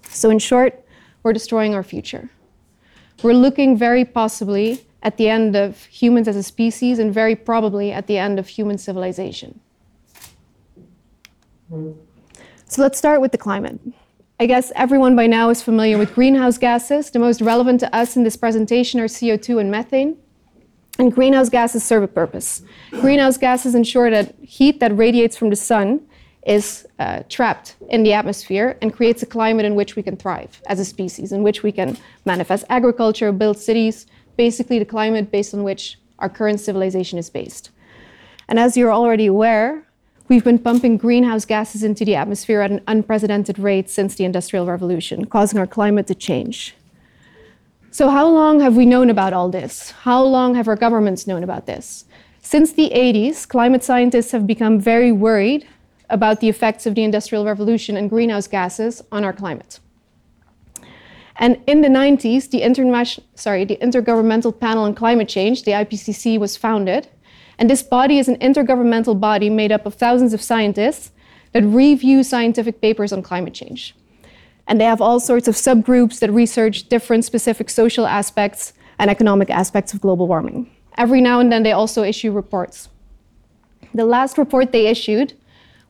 So, 0.10 0.30
in 0.30 0.40
short, 0.40 0.84
we're 1.24 1.32
destroying 1.32 1.74
our 1.74 1.84
future. 1.84 2.30
We're 3.24 3.32
looking 3.32 3.78
very 3.78 4.04
possibly 4.04 4.84
at 5.04 5.16
the 5.16 5.30
end 5.30 5.56
of 5.56 5.86
humans 5.86 6.28
as 6.28 6.36
a 6.36 6.44
species 6.44 7.00
and 7.00 7.14
very 7.14 7.34
probably 7.34 7.94
at 7.94 8.08
the 8.08 8.18
end 8.18 8.40
of 8.40 8.50
human 8.50 8.78
civilization. 8.78 9.62
So 11.70 12.82
let's 12.82 12.98
start 12.98 13.22
with 13.22 13.32
the 13.32 13.38
climate. 13.38 13.80
I 14.38 14.48
guess 14.48 14.74
everyone 14.76 15.16
by 15.16 15.28
now 15.28 15.50
is 15.50 15.64
familiar 15.64 15.98
with 15.98 16.14
greenhouse 16.14 16.58
gases. 16.58 17.10
The 17.10 17.20
most 17.20 17.40
relevant 17.40 17.80
to 17.80 17.96
us 17.96 18.18
in 18.18 18.26
this 18.26 18.36
presentation 18.36 19.00
are 19.00 19.08
CO2 19.08 19.62
and 19.62 19.72
methane. 19.72 20.18
And 21.00 21.13
greenhouse 21.13 21.48
gases 21.48 21.84
serve 21.84 22.03
a 22.03 22.08
purpose. 22.10 22.62
Greenhouse 22.91 23.38
gases 23.38 23.74
ensure 23.74 24.12
that 24.12 24.36
heat 24.41 24.82
that 24.82 24.96
radiates 24.98 25.38
from 25.38 25.50
the 25.50 25.56
sun 25.56 26.01
is 26.46 26.86
uh, 27.00 27.24
trapped 27.29 27.77
in 27.89 28.03
the 28.03 28.12
atmosphere 28.12 28.77
and 28.82 28.94
creates 28.94 29.24
a 29.24 29.25
climate 29.25 29.65
in 29.65 29.75
which 29.75 29.96
we 29.96 30.03
can 30.03 30.18
thrive 30.18 30.62
as 30.68 30.77
a 30.77 30.84
species, 30.84 31.32
in 31.32 31.41
which 31.41 31.63
we 31.63 31.72
can 31.72 31.98
manifest 32.25 32.65
agriculture, 32.70 33.32
build 33.32 33.58
cities, 33.58 34.08
basically 34.36 34.77
the 34.77 34.86
climate 34.86 35.32
based 35.32 35.53
on 35.53 35.63
which 35.63 35.98
our 36.20 36.27
current 36.27 36.60
civilization 36.60 37.18
is 37.18 37.29
based. 37.29 37.72
And 38.50 38.60
as 38.60 38.75
you're 38.75 38.91
already 38.91 39.27
aware, 39.27 39.88
we've 40.27 40.44
been 40.44 40.60
pumping 40.60 40.98
greenhouse 40.98 41.46
gases 41.46 41.82
into 41.82 42.03
the 42.03 42.15
atmosphere 42.15 42.62
at 42.62 42.72
an 42.72 42.82
unprecedented 42.88 43.58
rate 43.58 43.89
since 43.89 44.15
the 44.15 44.25
Industrial 44.25 44.65
Revolution, 44.65 45.25
causing 45.25 45.60
our 45.60 45.68
climate 45.68 46.08
to 46.08 46.15
change. 46.15 46.75
So, 47.91 48.10
how 48.10 48.27
long 48.27 48.60
have 48.60 48.75
we 48.75 48.86
known 48.86 49.10
about 49.10 49.34
all 49.34 49.50
this? 49.50 49.91
How 49.91 50.24
long 50.24 50.53
have 50.53 50.67
our 50.67 50.75
governments 50.75 51.25
known 51.25 51.43
about 51.43 51.65
this? 51.65 52.05
Since 52.41 52.74
the 52.74 52.91
80s, 52.93 53.48
climate 53.48 53.84
scientists 53.84 54.31
have 54.31 54.46
become 54.46 54.79
very 54.79 55.12
worried 55.12 55.67
about 56.10 56.39
the 56.39 56.50
effects 56.50 56.86
of 56.86 56.93
the 56.93 57.03
Industrial 57.03 57.46
Revolution 57.46 57.98
and 57.98 58.10
greenhouse 58.10 58.48
gases 58.48 59.01
on 59.12 59.24
our 59.24 59.34
climate. 59.34 59.79
And 61.38 61.58
in 61.65 61.81
the 61.81 61.88
90s, 61.88 62.50
the, 62.51 63.24
sorry, 63.36 63.65
the 63.65 63.77
Intergovernmental 63.77 64.60
Panel 64.60 64.84
on 64.84 64.93
Climate 64.93 65.29
Change, 65.29 65.63
the 65.63 65.72
IPCC, 65.72 66.39
was 66.39 66.58
founded. 66.58 67.08
And 67.58 67.69
this 67.69 67.81
body 67.81 68.19
is 68.19 68.27
an 68.27 68.38
intergovernmental 68.38 69.19
body 69.19 69.50
made 69.50 69.72
up 69.72 69.86
of 69.86 69.96
thousands 69.96 70.34
of 70.34 70.41
scientists 70.41 71.12
that 71.53 71.63
review 71.63 72.24
scientific 72.24 72.81
papers 72.81 73.12
on 73.12 73.24
climate 73.24 73.53
change. 73.53 73.96
And 74.70 74.80
they 74.80 74.86
have 74.86 75.02
all 75.02 75.20
sorts 75.20 75.48
of 75.48 75.56
subgroups 75.56 76.20
that 76.20 76.32
research 76.32 76.88
different 76.88 77.26
specific 77.26 77.70
social 77.70 78.06
aspects 78.06 78.72
and 79.00 79.10
economic 79.10 79.50
aspects 79.50 79.94
of 79.94 80.00
global 80.00 80.28
warming. 80.28 80.70
Every 80.98 81.22
now 81.22 81.40
and 81.40 81.52
then, 81.52 81.64
they 81.64 81.72
also 81.72 82.04
issue 82.04 82.32
reports. 82.32 82.88
The 83.94 84.06
last 84.06 84.38
report 84.38 84.72
they 84.72 84.86
issued 84.86 85.34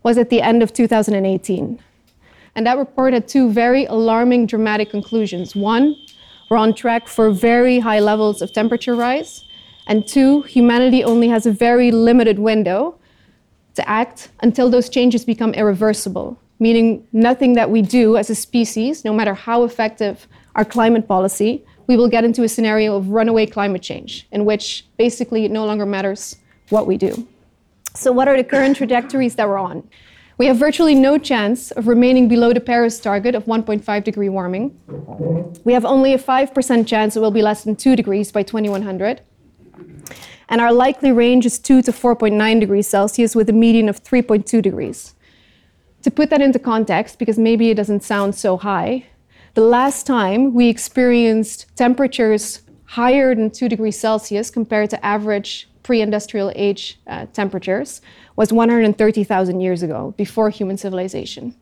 was 0.02 0.18
at 0.18 0.30
the 0.30 0.42
end 0.42 0.64
of 0.64 0.72
2018. 0.72 1.80
And 2.56 2.66
that 2.66 2.78
report 2.78 3.14
had 3.14 3.28
two 3.28 3.52
very 3.52 3.86
alarming, 3.86 4.46
dramatic 4.48 4.90
conclusions. 4.90 5.56
One, 5.56 5.96
we're 6.50 6.58
on 6.58 6.74
track 6.74 7.08
for 7.08 7.32
very 7.32 7.80
high 7.80 8.00
levels 8.00 8.42
of 8.42 8.54
temperature 8.54 8.96
rise. 8.96 9.44
And 9.88 10.08
two, 10.08 10.44
humanity 10.44 11.04
only 11.04 11.28
has 11.28 11.46
a 11.46 11.52
very 11.52 11.92
limited 11.92 12.40
window 12.40 12.98
to 13.76 13.90
act 13.90 14.30
until 14.42 14.70
those 14.70 14.88
changes 14.88 15.26
become 15.26 15.54
irreversible, 15.54 16.40
meaning 16.60 17.08
nothing 17.12 17.54
that 17.54 17.70
we 17.70 17.82
do 17.82 18.18
as 18.18 18.30
a 18.30 18.36
species, 18.36 19.04
no 19.04 19.14
matter 19.14 19.34
how 19.34 19.64
effective 19.64 20.28
our 20.56 20.66
climate 20.66 21.08
policy, 21.08 21.64
we 21.88 21.98
will 21.98 22.08
get 22.08 22.24
into 22.24 22.44
a 22.44 22.50
scenario 22.50 22.96
of 22.96 23.10
runaway 23.10 23.46
climate 23.46 23.82
change, 23.82 24.28
in 24.32 24.46
which 24.46 24.86
basically 24.98 25.46
it 25.46 25.52
no 25.52 25.66
longer 25.66 25.86
matters 25.86 26.36
what 26.70 26.86
we 26.86 26.98
do. 26.98 27.28
So, 27.96 28.12
what 28.12 28.28
are 28.28 28.38
the 28.38 28.44
current 28.44 28.78
trajectories 28.78 29.36
that 29.36 29.48
we're 29.48 29.58
on? 29.58 29.88
We 30.38 30.46
have 30.46 30.58
virtually 30.58 30.96
no 30.96 31.18
chance 31.18 31.72
of 31.72 31.88
remaining 31.88 32.30
below 32.30 32.54
the 32.54 32.62
Paris 32.62 33.00
target 33.00 33.36
of 33.36 33.46
1.5 33.46 34.04
degree 34.04 34.30
warming. 34.30 34.80
We 35.66 35.74
have 35.74 35.84
only 35.84 36.14
a 36.14 36.18
5% 36.18 36.88
chance 36.88 37.18
it 37.18 37.20
will 37.20 37.32
be 37.32 37.42
less 37.42 37.64
than 37.64 37.76
2 37.76 37.96
degrees 37.96 38.32
by 38.32 38.44
2100. 38.44 39.22
And 40.48 40.62
our 40.62 40.72
likely 40.72 41.12
range 41.12 41.46
is 41.46 41.60
2 41.60 41.82
to 41.82 41.92
4.9 41.92 42.60
degrees 42.60 42.88
Celsius 42.88 43.36
with 43.36 43.50
a 43.50 43.54
median 43.54 43.90
of 43.90 44.02
3.2 44.04 44.62
degrees. 44.62 45.14
To 46.04 46.12
put 46.12 46.30
that 46.30 46.42
into 46.42 46.60
context, 46.60 47.20
because 47.20 47.38
maybe 47.38 47.70
it 47.70 47.76
doesn't 47.76 48.04
sound 48.04 48.36
so 48.36 48.58
high, 48.58 49.06
the 49.54 49.62
last 49.62 50.06
time 50.06 50.54
we 50.54 50.70
experienced 50.70 51.66
temperatures 51.76 52.62
higher 52.86 53.36
than 53.36 53.52
2 53.52 53.68
degrees 53.68 54.00
Celsius 54.00 54.50
compared 54.50 54.90
to 54.92 55.06
average 55.06 55.68
pre 55.84 56.02
industrial 56.02 56.52
age 56.56 57.00
uh, 57.08 57.26
temperatures 57.34 58.02
was 58.36 58.54
130,000 58.54 59.60
years 59.60 59.84
ago, 59.84 60.14
before 60.18 60.50
human 60.50 60.78
civilization. 60.78 61.54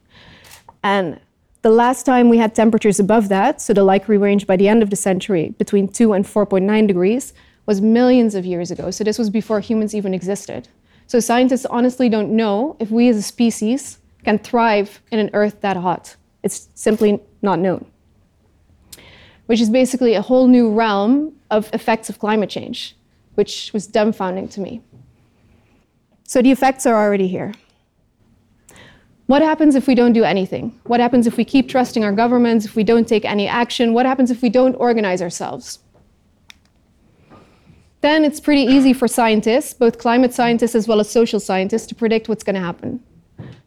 And 0.84 1.20
the 1.64 1.70
last 1.72 2.06
time 2.06 2.30
we 2.30 2.38
had 2.38 2.54
temperatures 2.54 3.00
above 3.00 3.30
that, 3.30 3.62
so 3.62 3.74
the 3.74 3.84
likely 3.84 4.18
range 4.18 4.46
by 4.46 4.56
the 4.56 4.68
end 4.68 4.84
of 4.84 4.90
the 4.90 4.96
century 4.96 5.56
between 5.58 5.88
2 5.88 6.14
and 6.14 6.26
4.9 6.26 6.88
degrees, 6.88 7.34
was 7.66 7.82
millions 7.82 8.36
of 8.36 8.46
years 8.46 8.70
ago. 8.70 8.92
So 8.92 9.04
this 9.04 9.18
was 9.18 9.30
before 9.30 9.60
humans 9.60 9.96
even 9.96 10.14
existed. 10.14 10.68
So 11.08 11.20
scientists 11.20 11.66
honestly 11.66 12.10
don't 12.10 12.36
know 12.36 12.76
if 12.80 12.92
we 12.92 13.10
as 13.10 13.18
a 13.18 13.22
species 13.22 13.98
can 14.28 14.38
thrive 14.38 15.02
in 15.10 15.20
an 15.20 15.30
Earth 15.34 15.62
that 15.62 15.78
hot. 15.78 16.18
It's 16.44 16.68
simply 16.76 17.22
not 17.42 17.60
known. 17.60 17.86
Which 19.46 19.62
is 19.62 19.70
basically 19.70 20.16
a 20.16 20.22
whole 20.22 20.48
new 20.48 20.70
realm 20.70 21.32
of 21.50 21.70
effects 21.74 22.10
of 22.10 22.20
climate 22.20 22.50
change 22.50 22.98
which 23.38 23.72
was 23.72 23.88
dumbfounding 23.88 24.50
to 24.50 24.60
me. 24.60 24.82
So 26.24 26.42
the 26.42 26.52
effects 26.52 26.88
are 26.88 26.96
already 26.96 27.28
here. 27.28 27.54
What 29.28 29.44
happens 29.44 29.76
if 29.76 29.86
we 29.88 29.94
don't 29.94 30.14
do 30.14 30.24
anything? 30.24 30.78
What 30.86 31.00
happens 31.00 31.28
if 31.28 31.38
we 31.38 31.46
keep 31.46 31.70
trusting 31.70 32.04
our 32.04 32.12
governments, 32.12 32.66
if 32.66 32.76
we 32.76 32.84
don't 32.84 33.08
take 33.08 33.26
any 33.26 33.48
action? 33.48 33.94
What 33.94 34.08
happens 34.08 34.32
if 34.32 34.42
we 34.42 34.50
don't 34.50 34.74
organize 34.76 35.22
ourselves? 35.22 35.80
Then 38.02 38.26
it's 38.26 38.40
pretty 38.40 38.64
easy 38.64 38.92
for 38.92 39.08
scientists, 39.08 39.74
both 39.74 40.00
climate 40.00 40.34
scientists 40.34 40.74
as 40.74 40.88
well 40.88 41.00
as 41.00 41.10
social 41.10 41.40
scientists, 41.40 41.86
to 41.88 41.96
predict 41.96 42.28
what's 42.28 42.44
going 42.44 42.56
to 42.56 42.68
happen. 42.72 43.02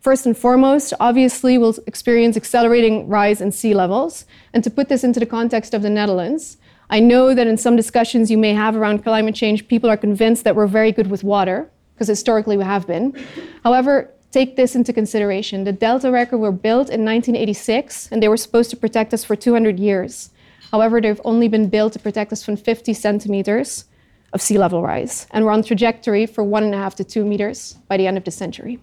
First 0.01 0.25
and 0.27 0.37
foremost, 0.37 0.95
obviously, 0.99 1.59
we'll 1.59 1.77
experience 1.87 2.37
accelerating 2.37 3.07
rise 3.09 3.41
in 3.41 3.53
sea 3.53 3.75
levels. 3.75 4.25
And 4.53 4.65
to 4.65 4.71
put 4.71 4.89
this 4.89 5.05
into 5.05 5.21
the 5.21 5.27
context 5.27 5.75
of 5.75 5.83
the 5.83 5.91
Netherlands, 5.91 6.57
I 6.89 7.01
know 7.01 7.35
that 7.35 7.47
in 7.47 7.57
some 7.57 7.77
discussions 7.77 8.31
you 8.31 8.39
may 8.39 8.53
have 8.55 8.75
around 8.75 9.05
climate 9.05 9.35
change, 9.35 9.69
people 9.69 9.89
are 9.91 9.97
convinced 9.97 10.45
that 10.45 10.57
we're 10.57 10.67
very 10.67 10.91
good 10.91 11.09
with 11.09 11.23
water, 11.23 11.71
because 11.95 12.09
historically 12.09 12.57
we 12.57 12.65
have 12.65 12.87
been. 12.87 13.15
However, 13.63 14.11
take 14.33 14.57
this 14.57 14.75
into 14.75 14.93
consideration. 14.93 15.65
The 15.65 15.73
Delta 15.73 16.11
records 16.11 16.41
were 16.41 16.51
built 16.51 16.89
in 16.89 17.05
1986, 17.05 18.09
and 18.11 18.23
they 18.23 18.29
were 18.29 18.37
supposed 18.37 18.71
to 18.71 18.77
protect 18.77 19.15
us 19.15 19.23
for 19.23 19.37
200 19.37 19.79
years. 19.79 20.31
However, 20.73 21.01
they've 21.01 21.21
only 21.25 21.47
been 21.49 21.69
built 21.69 21.93
to 21.93 21.99
protect 21.99 22.33
us 22.33 22.45
from 22.45 22.57
50 22.57 22.95
centimeters 22.95 23.85
of 24.33 24.41
sea 24.41 24.59
level 24.59 24.83
rise, 24.83 25.27
and 25.31 25.45
we're 25.45 25.53
on 25.53 25.63
trajectory 25.63 26.27
for 26.27 26.43
one 26.43 26.65
and 26.65 26.75
a 26.75 26.79
half 26.79 26.95
to 26.97 27.05
two 27.05 27.25
meters 27.25 27.77
by 27.89 27.97
the 27.97 28.07
end 28.07 28.17
of 28.17 28.25
the 28.25 28.31
century. 28.31 28.81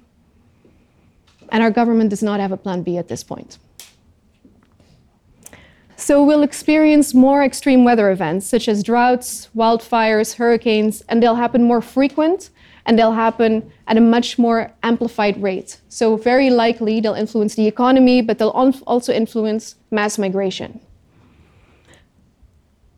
And 1.51 1.63
our 1.63 1.71
government 1.71 2.09
does 2.09 2.23
not 2.23 2.39
have 2.39 2.51
a 2.51 2.57
plan 2.57 2.83
B 2.83 2.97
at 2.97 3.07
this 3.07 3.23
point. 3.23 3.57
So 5.95 6.23
we'll 6.23 6.43
experience 6.43 7.13
more 7.13 7.43
extreme 7.43 7.83
weather 7.83 8.11
events 8.11 8.45
such 8.45 8.67
as 8.67 8.83
droughts, 8.83 9.49
wildfires, 9.55 10.35
hurricanes, 10.35 11.01
and 11.09 11.21
they'll 11.21 11.35
happen 11.35 11.63
more 11.63 11.81
frequent 11.81 12.51
and 12.85 12.97
they'll 12.97 13.13
happen 13.13 13.71
at 13.87 13.97
a 13.97 14.01
much 14.01 14.39
more 14.39 14.71
amplified 14.83 15.41
rate. 15.41 15.81
So 15.89 16.15
very 16.15 16.49
likely 16.49 17.01
they'll 17.01 17.13
influence 17.13 17.55
the 17.55 17.67
economy, 17.67 18.21
but 18.21 18.37
they'll 18.37 18.49
also 18.49 19.11
influence 19.11 19.75
mass 19.91 20.17
migration. 20.17 20.79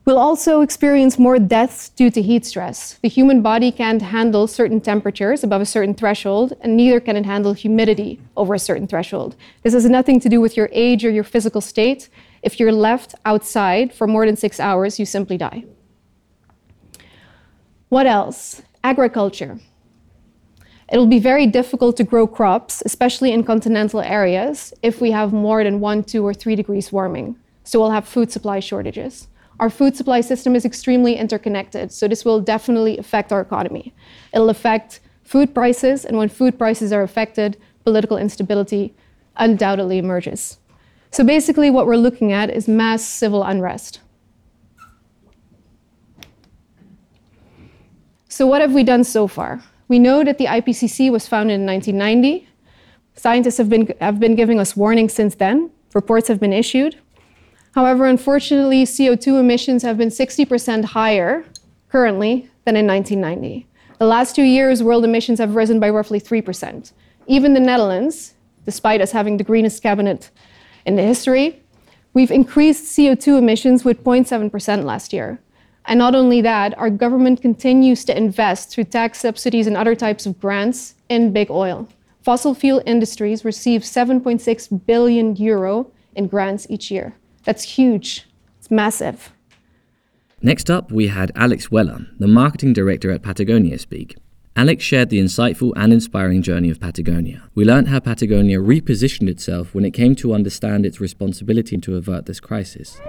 We'll 0.10 0.18
also 0.18 0.62
experience 0.62 1.20
more 1.20 1.38
deaths 1.38 1.90
due 1.90 2.10
to 2.10 2.20
heat 2.20 2.44
stress. 2.44 2.98
The 3.04 3.08
human 3.08 3.44
body 3.44 3.72
can't 3.72 4.02
handle 4.02 4.48
certain 4.48 4.82
temperatures 4.82 5.44
above 5.44 5.62
a 5.62 5.68
certain 5.68 5.94
threshold, 5.94 6.54
and 6.62 6.76
neither 6.76 7.00
can 7.00 7.16
it 7.16 7.28
handle 7.28 7.54
humidity 7.54 8.20
over 8.36 8.56
a 8.56 8.58
certain 8.60 8.88
threshold. 8.88 9.36
This 9.62 9.74
has 9.74 9.86
nothing 9.86 10.20
to 10.22 10.28
do 10.28 10.42
with 10.42 10.58
your 10.58 10.68
age 10.72 11.06
or 11.06 11.12
your 11.12 11.24
physical 11.24 11.62
state. 11.62 12.10
If 12.42 12.60
you're 12.60 12.72
left 12.72 13.14
outside 13.24 13.94
for 13.94 14.08
more 14.08 14.26
than 14.26 14.36
six 14.36 14.60
hours, 14.60 14.98
you 14.98 15.06
simply 15.06 15.38
die. 15.38 15.66
What 17.90 18.08
else? 18.08 18.64
Agriculture. 18.84 19.60
It'll 20.92 21.06
be 21.06 21.20
very 21.20 21.46
difficult 21.46 21.98
to 21.98 22.04
grow 22.04 22.26
crops, 22.26 22.82
especially 22.84 23.32
in 23.32 23.44
continental 23.44 24.02
areas, 24.02 24.74
if 24.82 25.02
we 25.02 25.12
have 25.12 25.32
more 25.32 25.64
than 25.64 25.80
one, 25.80 26.04
two, 26.04 26.26
or 26.26 26.34
three 26.34 26.56
degrees 26.56 26.92
warming. 26.92 27.36
So 27.64 27.80
we'll 27.80 27.92
have 27.92 28.08
food 28.08 28.32
supply 28.32 28.60
shortages. 28.60 29.28
Our 29.60 29.70
food 29.70 29.96
supply 29.96 30.22
system 30.22 30.56
is 30.56 30.64
extremely 30.64 31.16
interconnected, 31.16 31.92
so 31.92 32.08
this 32.08 32.24
will 32.24 32.40
definitely 32.40 32.98
affect 32.98 33.34
our 33.34 33.42
economy. 33.42 33.94
It'll 34.34 34.50
affect 34.50 35.02
food 35.24 35.54
prices, 35.54 36.06
and 36.06 36.18
when 36.18 36.30
food 36.30 36.58
prices 36.58 36.94
are 36.94 37.04
affected, 37.04 37.58
political 37.84 38.18
instability 38.18 38.94
undoubtedly 39.36 39.98
emerges. 39.98 40.60
So 41.12 41.24
basically, 41.24 41.70
what 41.70 41.88
we're 41.88 41.98
looking 41.98 42.32
at 42.32 42.50
is 42.50 42.68
mass 42.68 43.04
civil 43.04 43.44
unrest. 43.44 44.00
So, 48.28 48.46
what 48.46 48.62
have 48.62 48.74
we 48.74 48.84
done 48.84 49.04
so 49.04 49.28
far? 49.28 49.62
We 49.88 50.00
know 50.00 50.24
that 50.24 50.38
the 50.38 50.46
IPCC 50.46 51.12
was 51.12 51.28
founded 51.28 51.56
in 51.56 51.66
1990. 51.66 52.48
Scientists 53.16 53.58
have 53.58 53.70
been, 53.70 53.94
have 54.00 54.20
been 54.20 54.36
giving 54.36 54.60
us 54.60 54.78
warnings 54.78 55.14
since 55.14 55.36
then. 55.36 55.72
Reports 55.94 56.28
have 56.28 56.40
been 56.40 56.54
issued. 56.54 56.96
However, 57.76 58.06
unfortunately, 58.06 58.84
CO2 58.84 59.40
emissions 59.40 59.84
have 59.84 59.98
been 59.98 60.10
60% 60.10 60.86
higher 60.86 61.46
currently 61.90 62.50
than 62.66 62.76
in 62.76 62.88
1990. 62.88 63.68
The 64.00 64.06
last 64.06 64.36
two 64.36 64.44
years, 64.44 64.82
world 64.82 65.04
emissions 65.04 65.40
have 65.40 65.56
risen 65.56 65.80
by 65.80 65.90
roughly 65.90 66.20
3%. 66.20 66.92
Even 67.28 67.54
the 67.54 67.60
Netherlands, 67.60 68.34
despite 68.66 69.02
us 69.02 69.12
having 69.12 69.38
the 69.38 69.44
greenest 69.44 69.84
cabinet 69.84 70.32
in 70.86 70.96
the 70.96 71.04
history, 71.04 71.62
we've 72.14 72.32
increased 72.32 72.86
CO2 72.98 73.38
emissions 73.38 73.86
with 73.86 74.04
0.7% 74.04 74.84
last 74.84 75.14
year. 75.14 75.40
And 75.86 76.00
not 76.00 76.16
only 76.16 76.42
that, 76.42 76.78
our 76.78 76.90
government 76.90 77.42
continues 77.42 78.06
to 78.06 78.18
invest 78.18 78.70
through 78.70 78.86
tax 78.86 79.20
subsidies 79.20 79.68
and 79.68 79.76
other 79.76 79.96
types 79.96 80.26
of 80.26 80.40
grants 80.40 80.96
in 81.10 81.34
big 81.34 81.50
oil. 81.50 81.88
Fossil 82.22 82.54
fuel 82.54 82.82
industries 82.86 83.44
receive 83.44 83.82
7.6 83.82 84.86
billion 84.86 85.36
euro 85.36 85.92
in 86.16 86.28
grants 86.28 86.68
each 86.70 86.92
year. 86.92 87.16
That's 87.46 87.64
huge. 87.64 88.28
It's 88.60 88.70
massive. 88.70 89.32
Next 90.42 90.70
up, 90.70 90.92
we 90.92 91.08
had 91.08 91.32
Alex 91.36 91.70
Weller, 91.70 92.08
the 92.18 92.28
marketing 92.28 92.74
director 92.74 93.12
at 93.12 93.22
Patagonia, 93.22 93.78
speak. 93.78 94.16
Alex 94.56 94.84
shared 94.84 95.10
the 95.10 95.20
insightful 95.20 95.72
and 95.76 95.94
inspiring 95.94 96.42
journey 96.42 96.70
of 96.70 96.80
Patagonia. 96.80 97.44
We 97.56 97.66
learned 97.66 97.88
how 97.88 98.00
Patagonia 98.00 98.60
repositioned 98.60 99.30
itself 99.30 99.74
when 99.74 99.86
it 99.86 99.92
came 99.92 100.16
to 100.16 100.34
understand 100.34 100.86
its 100.86 101.00
responsibility 101.00 101.78
to 101.78 101.96
avert 101.96 102.26
this 102.26 102.40
crisis. 102.40 103.00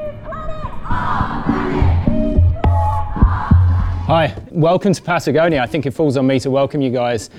Hi, 4.06 4.34
welcome 4.50 4.92
to 4.92 5.02
Patagonia. 5.02 5.60
I 5.62 5.66
think 5.66 5.86
it 5.86 5.92
falls 5.92 6.16
on 6.16 6.26
me 6.26 6.40
to 6.40 6.50
welcome 6.50 6.80
you 6.80 6.90
guys. 6.90 7.30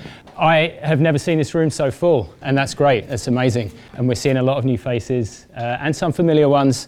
I 0.41 0.79
have 0.81 0.99
never 0.99 1.19
seen 1.19 1.37
this 1.37 1.53
room 1.53 1.69
so 1.69 1.91
full, 1.91 2.33
and 2.41 2.57
that's 2.57 2.73
great. 2.73 3.07
That's 3.07 3.27
amazing. 3.27 3.71
And 3.93 4.07
we're 4.07 4.15
seeing 4.15 4.37
a 4.37 4.41
lot 4.43 4.57
of 4.57 4.65
new 4.65 4.77
faces 4.77 5.45
uh, 5.55 5.77
and 5.79 5.95
some 5.95 6.11
familiar 6.11 6.49
ones. 6.49 6.87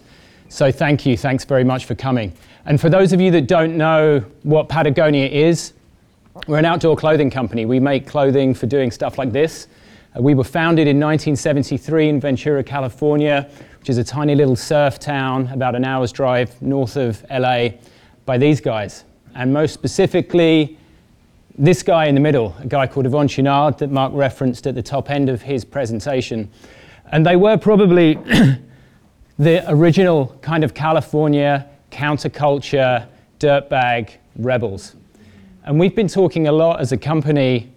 So 0.49 0.71
thank 0.71 1.05
you. 1.05 1.15
Thanks 1.15 1.45
very 1.45 1.63
much 1.63 1.85
for 1.85 1.93
coming. 1.93 2.33
And 2.65 2.81
for 2.81 2.89
those 2.89 3.13
of 3.13 3.21
you 3.21 3.29
that 3.29 3.47
don't 3.47 3.77
know 3.77 4.25
what 4.41 4.69
Patagonia 4.69 5.27
is, 5.27 5.73
we're 6.47 6.57
an 6.57 6.65
outdoor 6.65 6.95
clothing 6.95 7.29
company. 7.29 7.65
We 7.65 7.79
make 7.79 8.07
clothing 8.07 8.55
for 8.55 8.65
doing 8.65 8.89
stuff 8.89 9.19
like 9.19 9.31
this. 9.31 9.67
Uh, 10.17 10.21
we 10.23 10.33
were 10.33 10.43
founded 10.43 10.87
in 10.87 10.99
1973 10.99 12.09
in 12.09 12.19
Ventura, 12.19 12.63
California, 12.63 13.47
which 13.77 13.89
is 13.89 13.99
a 13.99 14.03
tiny 14.03 14.33
little 14.33 14.55
surf 14.55 14.97
town 14.97 15.47
about 15.49 15.75
an 15.75 15.85
hour's 15.85 16.11
drive 16.11 16.59
north 16.59 16.97
of 16.97 17.23
LA, 17.29 17.69
by 18.25 18.35
these 18.35 18.59
guys 18.59 19.03
and 19.35 19.51
most 19.51 19.73
specifically, 19.73 20.77
this 21.57 21.83
guy 21.83 22.05
in 22.05 22.15
the 22.15 22.21
middle, 22.21 22.55
a 22.59 22.65
guy 22.65 22.87
called 22.87 23.05
Yvon 23.05 23.27
Chouinard 23.27 23.77
that 23.77 23.91
Mark 23.91 24.11
referenced 24.13 24.65
at 24.65 24.75
the 24.75 24.81
top 24.81 25.09
end 25.09 25.29
of 25.29 25.41
his 25.41 25.63
presentation. 25.63 26.49
And 27.11 27.25
they 27.25 27.35
were 27.35 27.57
probably 27.57 28.15
the 29.37 29.63
original 29.69 30.37
kind 30.41 30.63
of 30.63 30.73
California 30.73 31.67
counterculture 31.91 33.07
dirtbag 33.39 34.13
rebels. 34.37 34.95
And 35.65 35.79
we've 35.79 35.95
been 35.95 36.07
talking 36.07 36.47
a 36.47 36.51
lot 36.51 36.81
as 36.81 36.91
a 36.91 36.97
company, 36.97 37.71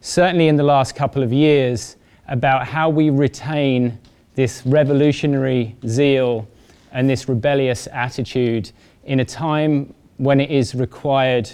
certainly 0.00 0.48
in 0.48 0.56
the 0.56 0.62
last 0.62 0.94
couple 0.94 1.22
of 1.22 1.32
years, 1.32 1.96
about 2.28 2.66
how 2.66 2.90
we 2.90 3.08
retain 3.10 3.98
this 4.34 4.62
revolutionary 4.66 5.74
zeal 5.86 6.46
and 6.92 7.08
this 7.08 7.28
rebellious 7.28 7.88
attitude 7.92 8.70
in 9.04 9.20
a 9.20 9.24
time 9.24 9.94
when 10.18 10.40
it 10.40 10.50
is 10.50 10.74
required 10.74 11.50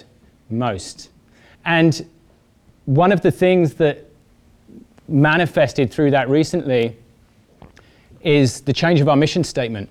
most. 0.50 1.10
And 1.68 2.08
one 2.86 3.12
of 3.12 3.20
the 3.20 3.30
things 3.30 3.74
that 3.74 4.06
manifested 5.06 5.92
through 5.92 6.12
that 6.12 6.30
recently 6.30 6.96
is 8.22 8.62
the 8.62 8.72
change 8.72 9.02
of 9.02 9.08
our 9.10 9.16
mission 9.16 9.44
statement. 9.44 9.90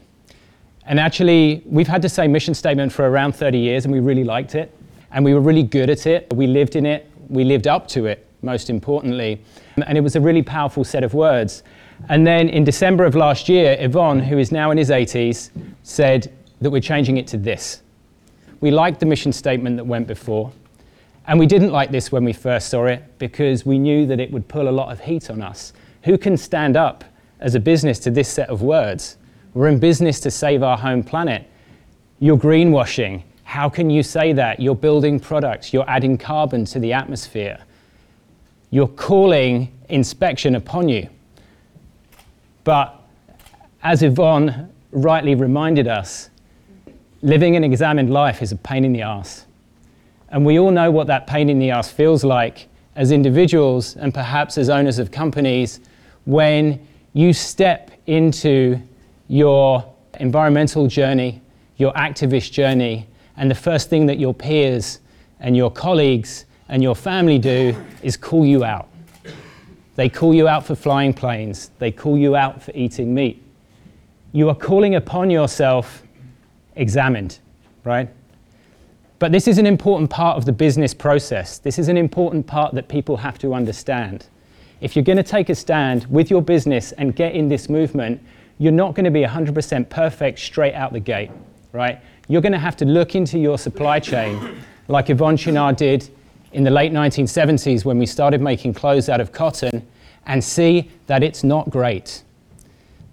And 0.87 0.99
actually, 0.99 1.61
we've 1.67 1.87
had 1.87 2.01
the 2.01 2.09
same 2.09 2.31
mission 2.31 2.55
statement 2.55 2.91
for 2.91 3.07
around 3.07 3.33
30 3.33 3.59
years, 3.59 3.85
and 3.85 3.93
we 3.93 3.99
really 3.99 4.23
liked 4.23 4.55
it. 4.55 4.75
And 5.11 5.23
we 5.23 5.35
were 5.35 5.39
really 5.39 5.61
good 5.61 5.91
at 5.91 6.07
it. 6.07 6.33
We 6.33 6.47
lived 6.47 6.75
in 6.75 6.87
it. 6.87 7.11
We 7.29 7.43
lived 7.43 7.67
up 7.67 7.87
to 7.89 8.07
it, 8.07 8.25
most 8.41 8.71
importantly. 8.71 9.39
And 9.85 9.95
it 9.99 10.01
was 10.01 10.15
a 10.15 10.21
really 10.21 10.41
powerful 10.41 10.83
set 10.83 11.03
of 11.03 11.13
words. 11.13 11.61
And 12.09 12.25
then 12.25 12.49
in 12.49 12.63
December 12.63 13.05
of 13.05 13.13
last 13.13 13.47
year, 13.47 13.77
Yvon, 13.79 14.25
who 14.25 14.39
is 14.39 14.51
now 14.51 14.71
in 14.71 14.79
his 14.79 14.89
80s, 14.89 15.51
said 15.83 16.33
that 16.59 16.71
we're 16.71 16.81
changing 16.81 17.17
it 17.17 17.27
to 17.27 17.37
this. 17.37 17.83
We 18.61 18.71
liked 18.71 18.99
the 18.99 19.05
mission 19.05 19.31
statement 19.31 19.77
that 19.77 19.85
went 19.85 20.07
before. 20.07 20.51
And 21.27 21.37
we 21.37 21.45
didn't 21.45 21.71
like 21.71 21.91
this 21.91 22.11
when 22.11 22.23
we 22.23 22.31
first 22.31 22.69
saw 22.69 22.85
it 22.85 23.03
because 23.19 23.65
we 23.65 23.77
knew 23.77 24.05
that 24.05 24.19
it 24.19 24.31
would 24.31 24.47
pull 24.47 24.69
a 24.69 24.71
lot 24.71 24.91
of 24.91 25.01
heat 25.01 25.29
on 25.29 25.41
us. 25.41 25.73
Who 26.03 26.17
can 26.17 26.37
stand 26.37 26.77
up 26.77 27.03
as 27.41 27.53
a 27.53 27.59
business 27.59 27.99
to 27.99 28.11
this 28.11 28.29
set 28.29 28.49
of 28.49 28.61
words? 28.61 29.17
We're 29.53 29.67
in 29.67 29.77
business 29.77 30.21
to 30.21 30.31
save 30.31 30.63
our 30.63 30.77
home 30.77 31.03
planet. 31.03 31.45
You're 32.19 32.37
greenwashing. 32.37 33.23
How 33.43 33.69
can 33.69 33.89
you 33.89 34.03
say 34.03 34.31
that? 34.33 34.61
You're 34.61 34.75
building 34.75 35.19
products, 35.19 35.73
you're 35.73 35.89
adding 35.89 36.17
carbon 36.17 36.63
to 36.65 36.79
the 36.79 36.93
atmosphere. 36.93 37.59
You're 38.69 38.87
calling 38.87 39.71
inspection 39.89 40.55
upon 40.55 40.89
you. 40.89 41.09
But 42.63 43.01
as 43.83 44.01
Yvon 44.01 44.69
rightly 44.91 45.35
reminded 45.35 45.87
us, 45.87 46.29
living 47.21 47.55
an 47.55 47.63
examined 47.63 48.11
life 48.11 48.41
is 48.41 48.51
a 48.51 48.57
pain 48.57 48.85
in 48.85 48.93
the 48.93 49.01
ass. 49.01 49.46
And 50.29 50.45
we 50.45 50.59
all 50.59 50.71
know 50.71 50.91
what 50.91 51.07
that 51.07 51.27
pain 51.27 51.49
in 51.49 51.59
the 51.59 51.71
ass 51.71 51.89
feels 51.89 52.23
like 52.23 52.67
as 52.95 53.11
individuals 53.11 53.95
and 53.95 54.13
perhaps 54.13 54.57
as 54.57 54.69
owners 54.69 54.99
of 54.99 55.11
companies 55.11 55.79
when 56.25 56.85
you 57.13 57.31
step 57.31 57.91
into 58.07 58.79
your 59.27 59.93
environmental 60.19 60.87
journey, 60.87 61.41
your 61.77 61.93
activist 61.93 62.51
journey, 62.51 63.07
and 63.37 63.49
the 63.49 63.55
first 63.55 63.89
thing 63.89 64.05
that 64.07 64.19
your 64.19 64.33
peers 64.33 64.99
and 65.39 65.55
your 65.55 65.71
colleagues 65.71 66.45
and 66.69 66.81
your 66.83 66.95
family 66.95 67.39
do 67.39 67.75
is 68.01 68.17
call 68.17 68.45
you 68.45 68.65
out. 68.65 68.89
They 69.95 70.09
call 70.09 70.33
you 70.33 70.47
out 70.47 70.65
for 70.65 70.75
flying 70.75 71.13
planes, 71.13 71.71
they 71.79 71.91
call 71.91 72.17
you 72.17 72.35
out 72.35 72.61
for 72.61 72.71
eating 72.75 73.13
meat. 73.13 73.43
You 74.31 74.49
are 74.49 74.55
calling 74.55 74.95
upon 74.95 75.29
yourself 75.29 76.03
examined, 76.75 77.39
right? 77.83 78.09
But 79.19 79.31
this 79.31 79.47
is 79.47 79.57
an 79.57 79.65
important 79.65 80.11
part 80.11 80.37
of 80.37 80.45
the 80.45 80.51
business 80.51 80.93
process. 80.93 81.57
This 81.57 81.79
is 81.79 81.87
an 81.87 81.97
important 81.97 82.45
part 82.45 82.75
that 82.75 82.87
people 82.87 83.17
have 83.17 83.39
to 83.39 83.53
understand. 83.53 84.27
If 84.79 84.95
you're 84.95 85.05
going 85.05 85.17
to 85.17 85.23
take 85.23 85.49
a 85.49 85.55
stand 85.55 86.05
with 86.05 86.29
your 86.29 86.41
business 86.41 86.91
and 86.91 87.15
get 87.15 87.33
in 87.33 87.49
this 87.49 87.67
movement, 87.67 88.21
you're 88.59 88.71
not 88.71 88.93
going 88.93 89.05
to 89.05 89.11
be 89.11 89.23
100% 89.23 89.89
perfect 89.89 90.37
straight 90.39 90.75
out 90.75 90.93
the 90.93 90.99
gate, 90.99 91.31
right? 91.73 91.99
You're 92.27 92.41
going 92.41 92.51
to 92.51 92.59
have 92.59 92.77
to 92.77 92.85
look 92.85 93.15
into 93.15 93.39
your 93.39 93.57
supply 93.57 93.99
chain 93.99 94.61
like 94.87 95.07
Yvon 95.07 95.33
Chouinard 95.33 95.77
did 95.77 96.09
in 96.53 96.63
the 96.63 96.71
late 96.71 96.91
1970s 96.91 97.85
when 97.85 97.97
we 97.97 98.05
started 98.05 98.39
making 98.39 98.75
clothes 98.75 99.09
out 99.09 99.19
of 99.19 99.31
cotton 99.31 99.87
and 100.27 100.43
see 100.43 100.91
that 101.07 101.23
it's 101.23 101.43
not 101.43 101.71
great. 101.71 102.21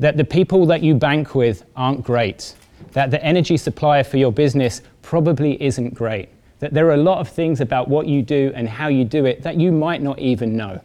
That 0.01 0.19
the 0.19 0.25
people 0.25 0.67
that 0.67 0.83
you 0.83 0.95
bank 0.95 1.35
with 1.35 1.65
aren't 1.77 2.05
great 2.05 2.55
that 2.93 3.11
the 3.11 3.23
energy 3.25 3.57
supplier 3.57 4.05
for 4.05 4.17
your 4.17 4.33
business 4.33 4.81
probably 5.05 5.63
isn't 5.63 5.95
great. 5.95 6.31
That 6.59 6.73
there 6.73 6.87
are 6.89 6.95
a 6.95 7.09
lot 7.13 7.19
of 7.19 7.29
things 7.29 7.61
about 7.61 7.89
what 7.89 8.07
you 8.07 8.23
do 8.23 8.53
and 8.55 8.69
how 8.69 8.89
you 8.89 9.05
do 9.05 9.27
it 9.27 9.43
that 9.43 9.57
you 9.57 9.71
might 9.71 10.03
not 10.03 10.19
even 10.19 10.57
know. 10.57 10.81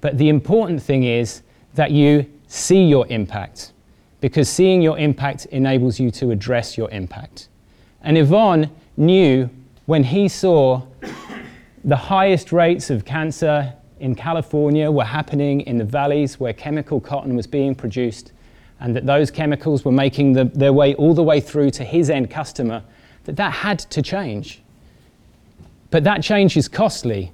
But 0.00 0.16
the 0.16 0.28
important 0.28 0.82
thing 0.82 1.02
is 1.02 1.42
that 1.74 1.90
you 1.90 2.24
see 2.46 2.84
your 2.84 3.06
impact, 3.08 3.72
because 4.20 4.48
seeing 4.48 4.80
your 4.80 4.98
impact 4.98 5.46
enables 5.46 5.98
you 5.98 6.10
to 6.12 6.30
address 6.30 6.78
your 6.78 6.88
impact. 6.90 7.48
And 8.02 8.16
Yvon 8.16 8.70
knew 8.96 9.50
when 9.86 10.04
he 10.04 10.28
saw 10.28 10.82
the 11.84 11.96
highest 11.96 12.52
rates 12.52 12.90
of 12.90 13.04
cancer 13.04 13.72
in 13.98 14.14
California 14.14 14.90
were 14.90 15.04
happening 15.04 15.62
in 15.62 15.78
the 15.78 15.84
valleys 15.84 16.38
where 16.38 16.52
chemical 16.52 17.00
cotton 17.00 17.34
was 17.34 17.46
being 17.46 17.74
produced 17.74 18.32
and 18.80 18.94
that 18.94 19.06
those 19.06 19.30
chemicals 19.30 19.84
were 19.84 19.92
making 19.92 20.32
the, 20.32 20.44
their 20.44 20.72
way 20.72 20.94
all 20.94 21.14
the 21.14 21.22
way 21.22 21.40
through 21.40 21.70
to 21.70 21.84
his 21.84 22.10
end 22.10 22.30
customer, 22.30 22.82
that 23.26 23.36
that 23.36 23.52
had 23.52 23.78
to 23.78 24.02
change. 24.02 24.60
But 25.90 26.02
that 26.04 26.22
change 26.22 26.56
is 26.56 26.66
costly. 26.68 27.32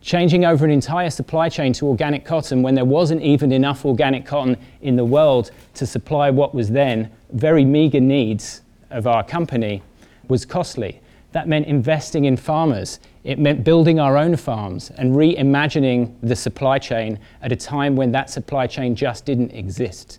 changing 0.00 0.44
over 0.44 0.64
an 0.64 0.70
entire 0.70 1.10
supply 1.10 1.48
chain 1.48 1.72
to 1.74 1.86
organic 1.86 2.24
cotton 2.24 2.62
when 2.62 2.74
there 2.74 2.84
wasn't 2.84 3.22
even 3.22 3.52
enough 3.52 3.84
organic 3.84 4.24
cotton 4.24 4.56
in 4.80 4.96
the 4.96 5.04
world 5.04 5.50
to 5.74 5.86
supply 5.86 6.30
what 6.30 6.54
was 6.54 6.70
then 6.70 7.10
very 7.32 7.64
meager 7.64 8.00
needs 8.00 8.62
of 8.90 9.06
our 9.06 9.22
company 9.22 9.82
was 10.28 10.46
costly. 10.46 11.00
That 11.32 11.46
meant 11.46 11.66
investing 11.66 12.24
in 12.24 12.36
farmers. 12.36 12.98
It 13.22 13.38
meant 13.38 13.62
building 13.62 14.00
our 14.00 14.16
own 14.16 14.36
farms 14.36 14.90
and 14.90 15.14
reimagining 15.14 16.14
the 16.22 16.34
supply 16.34 16.78
chain 16.78 17.18
at 17.42 17.52
a 17.52 17.56
time 17.56 17.94
when 17.94 18.10
that 18.12 18.30
supply 18.30 18.66
chain 18.66 18.96
just 18.96 19.26
didn't 19.26 19.52
exist. 19.52 20.18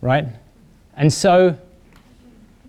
Right? 0.00 0.26
And 0.96 1.12
so 1.12 1.56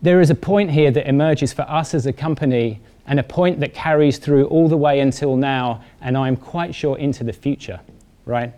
there 0.02 0.22
is 0.22 0.30
a 0.30 0.36
point 0.36 0.72
here 0.72 0.92
that 0.92 1.08
emerges 1.08 1.52
for 1.54 1.64
us 1.64 1.94
as 1.94 2.06
a 2.06 2.14
company 2.14 2.80
and 3.06 3.20
a 3.20 3.24
point 3.24 3.60
that 3.60 3.74
carries 3.74 4.18
through 4.18 4.46
all 4.46 4.70
the 4.70 4.78
way 4.78 5.00
until 5.00 5.36
now, 5.36 5.84
and 6.02 6.18
I'm 6.18 6.38
quite 6.38 6.74
sure 6.76 6.98
into 6.98 7.24
the 7.24 7.34
future, 7.34 7.80
right? 8.26 8.54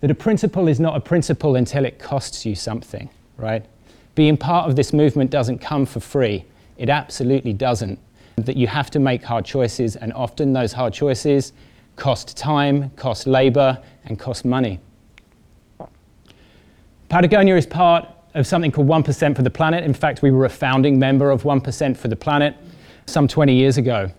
That 0.00 0.10
a 0.10 0.14
principle 0.14 0.68
is 0.68 0.80
not 0.80 0.96
a 0.96 1.00
principle 1.00 1.56
until 1.56 1.84
it 1.84 1.98
costs 1.98 2.44
you 2.44 2.54
something, 2.54 3.08
right? 3.38 3.64
Being 4.14 4.36
part 4.36 4.68
of 4.68 4.76
this 4.76 4.92
movement 4.92 5.30
doesn't 5.30 5.58
come 5.58 5.86
for 5.86 6.00
free. 6.00 6.44
It 6.76 6.88
absolutely 6.88 7.52
doesn't. 7.52 7.98
That 8.36 8.56
you 8.56 8.66
have 8.66 8.90
to 8.90 8.98
make 8.98 9.22
hard 9.22 9.44
choices, 9.44 9.94
and 9.96 10.12
often 10.12 10.52
those 10.52 10.72
hard 10.72 10.92
choices 10.92 11.52
cost 11.96 12.36
time, 12.36 12.90
cost 12.96 13.26
labor, 13.26 13.80
and 14.04 14.18
cost 14.18 14.44
money. 14.44 14.80
Patagonia 17.08 17.56
is 17.56 17.66
part 17.66 18.08
of 18.34 18.46
something 18.46 18.72
called 18.72 18.88
1% 18.88 19.36
for 19.36 19.42
the 19.42 19.50
Planet. 19.50 19.84
In 19.84 19.94
fact, 19.94 20.22
we 20.22 20.30
were 20.30 20.44
a 20.44 20.50
founding 20.50 20.98
member 20.98 21.30
of 21.30 21.42
1% 21.42 21.96
for 21.96 22.08
the 22.08 22.16
Planet 22.16 22.56
some 23.06 23.28
20 23.28 23.54
years 23.54 23.78
ago. 23.78 24.10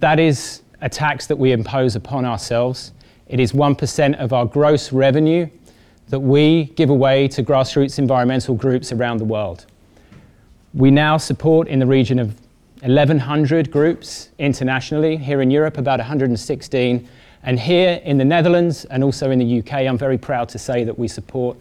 That 0.00 0.18
is 0.18 0.62
a 0.80 0.88
tax 0.88 1.26
that 1.26 1.36
we 1.36 1.52
impose 1.52 1.96
upon 1.96 2.24
ourselves. 2.24 2.92
It 3.26 3.40
is 3.40 3.52
1% 3.52 4.18
of 4.18 4.32
our 4.32 4.46
gross 4.46 4.92
revenue 4.92 5.48
that 6.08 6.20
we 6.20 6.64
give 6.76 6.88
away 6.88 7.28
to 7.28 7.42
grassroots 7.42 7.98
environmental 7.98 8.54
groups 8.54 8.92
around 8.92 9.18
the 9.18 9.24
world. 9.24 9.66
We 10.72 10.90
now 10.90 11.18
support 11.18 11.68
in 11.68 11.78
the 11.78 11.86
region 11.86 12.18
of 12.18 12.34
1,100 12.80 13.70
groups 13.70 14.30
internationally, 14.38 15.16
here 15.16 15.42
in 15.42 15.50
Europe, 15.50 15.78
about 15.78 15.98
116. 15.98 17.08
And 17.42 17.58
here 17.58 18.00
in 18.04 18.18
the 18.18 18.24
Netherlands 18.24 18.84
and 18.86 19.04
also 19.04 19.30
in 19.30 19.38
the 19.38 19.58
UK, 19.58 19.72
I'm 19.72 19.98
very 19.98 20.16
proud 20.18 20.48
to 20.50 20.58
say 20.58 20.84
that 20.84 20.98
we 20.98 21.08
support 21.08 21.56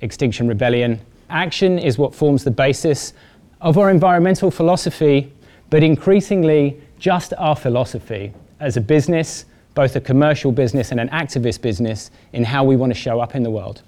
Extinction 0.00 0.48
Rebellion. 0.48 1.00
Action 1.30 1.78
is 1.78 1.98
what 1.98 2.14
forms 2.14 2.44
the 2.44 2.50
basis 2.50 3.12
of 3.60 3.78
our 3.78 3.90
environmental 3.90 4.50
philosophy 4.50 5.32
but 5.70 5.82
increasingly 5.82 6.80
just 6.98 7.32
our 7.38 7.56
philosophy 7.56 8.32
as 8.60 8.76
a 8.76 8.80
business, 8.80 9.44
both 9.74 9.96
a 9.96 10.00
commercial 10.00 10.52
business 10.52 10.90
and 10.90 11.00
an 11.00 11.08
activist 11.10 11.60
business, 11.60 12.10
in 12.32 12.44
how 12.44 12.64
we 12.64 12.76
want 12.76 12.92
to 12.92 12.98
show 12.98 13.20
up 13.20 13.34
in 13.34 13.42
the 13.42 13.50
world. 13.50 13.82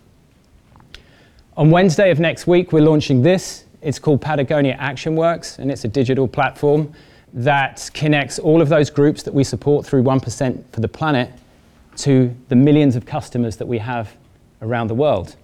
On 1.56 1.70
Wednesday 1.70 2.10
of 2.10 2.20
next 2.20 2.46
week, 2.46 2.72
we're 2.72 2.82
launching 2.82 3.22
this. 3.22 3.64
It's 3.80 3.98
called 3.98 4.20
Patagonia 4.20 4.76
Action 4.78 5.16
Works, 5.16 5.58
and 5.58 5.70
it's 5.70 5.84
a 5.84 5.88
digital 5.88 6.28
platform 6.28 6.92
that 7.32 7.90
connects 7.94 8.38
all 8.38 8.60
of 8.60 8.68
those 8.68 8.90
groups 8.90 9.22
that 9.22 9.34
we 9.34 9.44
support 9.44 9.86
through 9.86 10.02
1% 10.02 10.64
for 10.72 10.80
the 10.80 10.88
planet 10.88 11.30
to 11.96 12.34
the 12.48 12.56
millions 12.56 12.96
of 12.96 13.06
customers 13.06 13.56
that 13.56 13.66
we 13.66 13.78
have 13.78 14.16
around 14.62 14.88
the 14.88 14.94
world. 14.94 15.36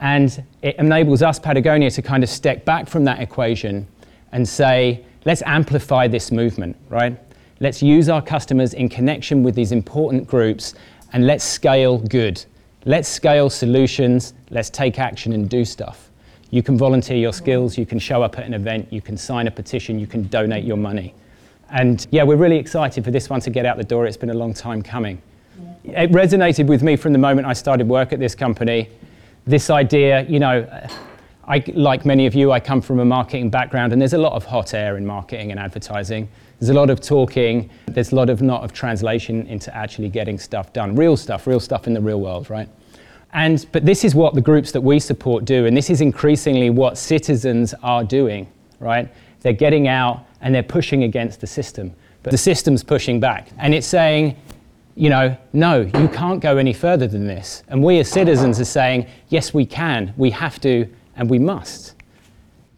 And 0.00 0.44
it 0.62 0.76
enables 0.76 1.22
us, 1.22 1.38
Patagonia, 1.38 1.90
to 1.90 2.02
kind 2.02 2.22
of 2.22 2.28
step 2.28 2.64
back 2.64 2.88
from 2.88 3.04
that 3.04 3.20
equation 3.20 3.86
and 4.32 4.48
say, 4.48 5.04
let's 5.24 5.42
amplify 5.46 6.08
this 6.08 6.30
movement, 6.32 6.76
right? 6.88 7.18
Let's 7.60 7.82
use 7.82 8.08
our 8.08 8.20
customers 8.20 8.74
in 8.74 8.88
connection 8.88 9.42
with 9.42 9.54
these 9.54 9.72
important 9.72 10.26
groups 10.26 10.74
and 11.12 11.26
let's 11.26 11.44
scale 11.44 11.98
good. 11.98 12.44
Let's 12.84 13.08
scale 13.08 13.48
solutions. 13.48 14.34
Let's 14.50 14.68
take 14.68 14.98
action 14.98 15.32
and 15.32 15.48
do 15.48 15.64
stuff. 15.64 16.10
You 16.50 16.62
can 16.62 16.76
volunteer 16.76 17.16
your 17.16 17.32
skills, 17.32 17.76
you 17.76 17.86
can 17.86 17.98
show 17.98 18.22
up 18.22 18.38
at 18.38 18.44
an 18.44 18.54
event, 18.54 18.92
you 18.92 19.00
can 19.00 19.16
sign 19.16 19.48
a 19.48 19.50
petition, 19.50 19.98
you 19.98 20.06
can 20.06 20.28
donate 20.28 20.64
your 20.64 20.76
money. 20.76 21.14
And 21.70 22.06
yeah, 22.10 22.22
we're 22.22 22.36
really 22.36 22.58
excited 22.58 23.02
for 23.02 23.10
this 23.10 23.28
one 23.28 23.40
to 23.40 23.50
get 23.50 23.66
out 23.66 23.76
the 23.76 23.84
door. 23.84 24.06
It's 24.06 24.16
been 24.16 24.30
a 24.30 24.34
long 24.34 24.54
time 24.54 24.82
coming. 24.82 25.20
It 25.82 26.12
resonated 26.12 26.66
with 26.66 26.82
me 26.82 26.96
from 26.96 27.12
the 27.12 27.18
moment 27.18 27.46
I 27.46 27.54
started 27.54 27.88
work 27.88 28.12
at 28.12 28.20
this 28.20 28.34
company. 28.34 28.88
This 29.46 29.68
idea, 29.68 30.22
you 30.22 30.38
know, 30.38 30.66
I, 31.46 31.62
like 31.74 32.06
many 32.06 32.26
of 32.26 32.34
you, 32.34 32.52
I 32.52 32.60
come 32.60 32.80
from 32.80 33.00
a 33.00 33.04
marketing 33.04 33.50
background, 33.50 33.92
and 33.92 34.00
there's 34.00 34.14
a 34.14 34.18
lot 34.18 34.32
of 34.32 34.44
hot 34.44 34.72
air 34.72 34.96
in 34.96 35.04
marketing 35.04 35.50
and 35.50 35.60
advertising. 35.60 36.28
There's 36.58 36.70
a 36.70 36.74
lot 36.74 36.88
of 36.88 37.00
talking. 37.00 37.68
There's 37.86 38.12
a 38.12 38.14
lot 38.14 38.30
of 38.30 38.40
not 38.40 38.64
of 38.64 38.72
translation 38.72 39.46
into 39.46 39.74
actually 39.76 40.08
getting 40.08 40.38
stuff 40.38 40.72
done, 40.72 40.96
real 40.96 41.16
stuff, 41.16 41.46
real 41.46 41.60
stuff 41.60 41.86
in 41.86 41.92
the 41.92 42.00
real 42.00 42.20
world, 42.20 42.48
right? 42.48 42.68
And 43.34 43.66
but 43.72 43.84
this 43.84 44.04
is 44.04 44.14
what 44.14 44.34
the 44.34 44.40
groups 44.40 44.72
that 44.72 44.80
we 44.80 44.98
support 44.98 45.44
do, 45.44 45.66
and 45.66 45.76
this 45.76 45.90
is 45.90 46.00
increasingly 46.00 46.70
what 46.70 46.96
citizens 46.96 47.74
are 47.82 48.04
doing, 48.04 48.46
right? 48.80 49.12
They're 49.40 49.52
getting 49.52 49.88
out 49.88 50.24
and 50.40 50.54
they're 50.54 50.62
pushing 50.62 51.02
against 51.02 51.40
the 51.40 51.46
system, 51.46 51.92
but 52.22 52.30
the 52.30 52.38
system's 52.38 52.82
pushing 52.82 53.20
back, 53.20 53.48
and 53.58 53.74
it's 53.74 53.86
saying, 53.86 54.36
you 54.96 55.10
know, 55.10 55.36
no, 55.52 55.80
you 55.80 56.08
can't 56.08 56.40
go 56.40 56.56
any 56.56 56.72
further 56.72 57.06
than 57.06 57.26
this. 57.26 57.62
And 57.68 57.82
we 57.82 57.98
as 57.98 58.08
citizens 58.08 58.60
are 58.60 58.64
saying, 58.64 59.06
yes, 59.28 59.52
we 59.52 59.66
can. 59.66 60.14
We 60.16 60.30
have 60.30 60.60
to 60.60 60.88
and 61.16 61.28
we 61.28 61.38
must. 61.38 61.94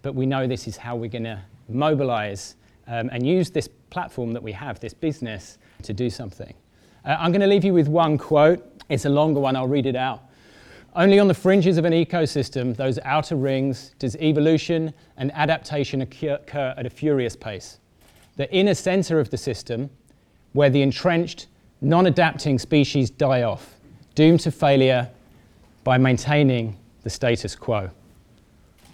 But 0.03 0.15
we 0.15 0.25
know 0.25 0.47
this 0.47 0.67
is 0.67 0.77
how 0.77 0.97
we're 0.97 1.11
going 1.11 1.25
to 1.25 1.43
mobilize 1.69 2.57
um, 2.87 3.11
and 3.13 3.27
use 3.27 3.51
this 3.51 3.69
platform 3.91 4.33
that 4.33 4.43
we 4.43 4.53
have, 4.53 4.81
this 4.81 4.95
business, 4.95 5.59
to 5.83 5.93
do 5.93 6.09
something. 6.09 6.55
Uh, 7.05 7.17
I'm 7.19 7.33
going 7.33 7.41
to 7.41 7.47
leave 7.47 7.65
you 7.65 7.75
with 7.75 7.89
one 7.89 8.17
quote. 8.17 8.65
It's 8.89 9.05
a 9.05 9.11
longer 9.11 9.41
one, 9.41 9.57
I'll 9.57 9.69
read 9.69 9.87
it 9.87 9.97
out. 9.97 10.23
Only 10.95 11.19
on 11.19 11.29
the 11.29 11.35
fringes 11.35 11.77
of 11.77 11.85
an 11.85 11.93
ecosystem, 11.93 12.75
those 12.75 12.99
outer 13.05 13.37
rings, 13.37 13.95
does 13.99 14.17
evolution 14.17 14.95
and 15.19 15.31
adaptation 15.35 16.01
occur 16.01 16.75
at 16.77 16.87
a 16.87 16.91
furious 16.91 17.37
pace. 17.37 17.79
The 18.37 18.51
inner 18.51 18.75
center 18.75 19.21
of 19.21 19.29
the 19.29 19.37
system, 19.37 19.91
where 20.53 20.71
the 20.71 20.81
entrenched, 20.81 21.49
non 21.81 22.07
adapting 22.07 22.59
species 22.59 23.11
die 23.11 23.43
off, 23.43 23.77
doomed 24.15 24.41
to 24.41 24.51
failure 24.51 25.11
by 25.85 25.99
maintaining 25.99 26.77
the 27.03 27.11
status 27.11 27.55
quo 27.55 27.91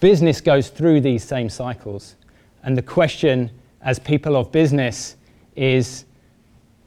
business 0.03 0.41
goes 0.41 0.69
through 0.69 1.01
these 1.01 1.23
same 1.23 1.49
cycles. 1.49 2.17
And 2.65 2.77
the 2.77 2.83
question, 2.83 3.53
as 3.83 4.01
people 4.01 4.37
of 4.37 4.51
business, 4.51 5.15
is 5.55 6.07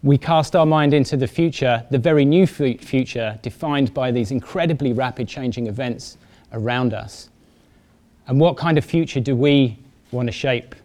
we 0.04 0.18
cast 0.18 0.54
our 0.54 0.66
mind 0.66 0.94
into 0.94 1.16
the 1.16 1.26
future, 1.26 1.82
the 1.92 1.98
very 1.98 2.26
new 2.26 2.46
future, 2.46 3.40
defined 3.42 3.94
by 3.94 4.12
these 4.12 4.32
incredibly 4.32 4.92
rapid 4.92 5.30
changing 5.30 5.68
events 5.68 6.18
around 6.52 6.94
us. 6.94 7.30
And 8.28 8.38
what 8.38 8.58
kind 8.58 8.78
of 8.78 8.84
future 8.84 9.22
do 9.22 9.34
we 9.34 9.80
want 10.12 10.28
to 10.28 10.34
shape? 10.34 10.76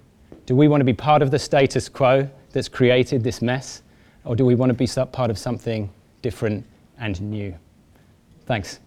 Do 0.47 0.55
we 0.55 0.69
want 0.69 0.81
to 0.83 0.85
be 0.85 0.95
part 0.95 1.23
of 1.23 1.33
the 1.33 1.39
status 1.39 1.89
quo 1.89 2.31
that's 2.53 2.69
created 2.69 3.25
this 3.25 3.43
mess? 3.43 3.83
Or 4.25 4.37
do 4.37 4.45
we 4.45 4.55
want 4.55 4.71
to 4.71 4.75
be 4.75 4.87
part 5.13 5.31
of 5.31 5.39
something 5.39 5.91
different 6.23 6.67
and 6.99 7.21
new? 7.21 7.55
Thanks. 8.47 8.81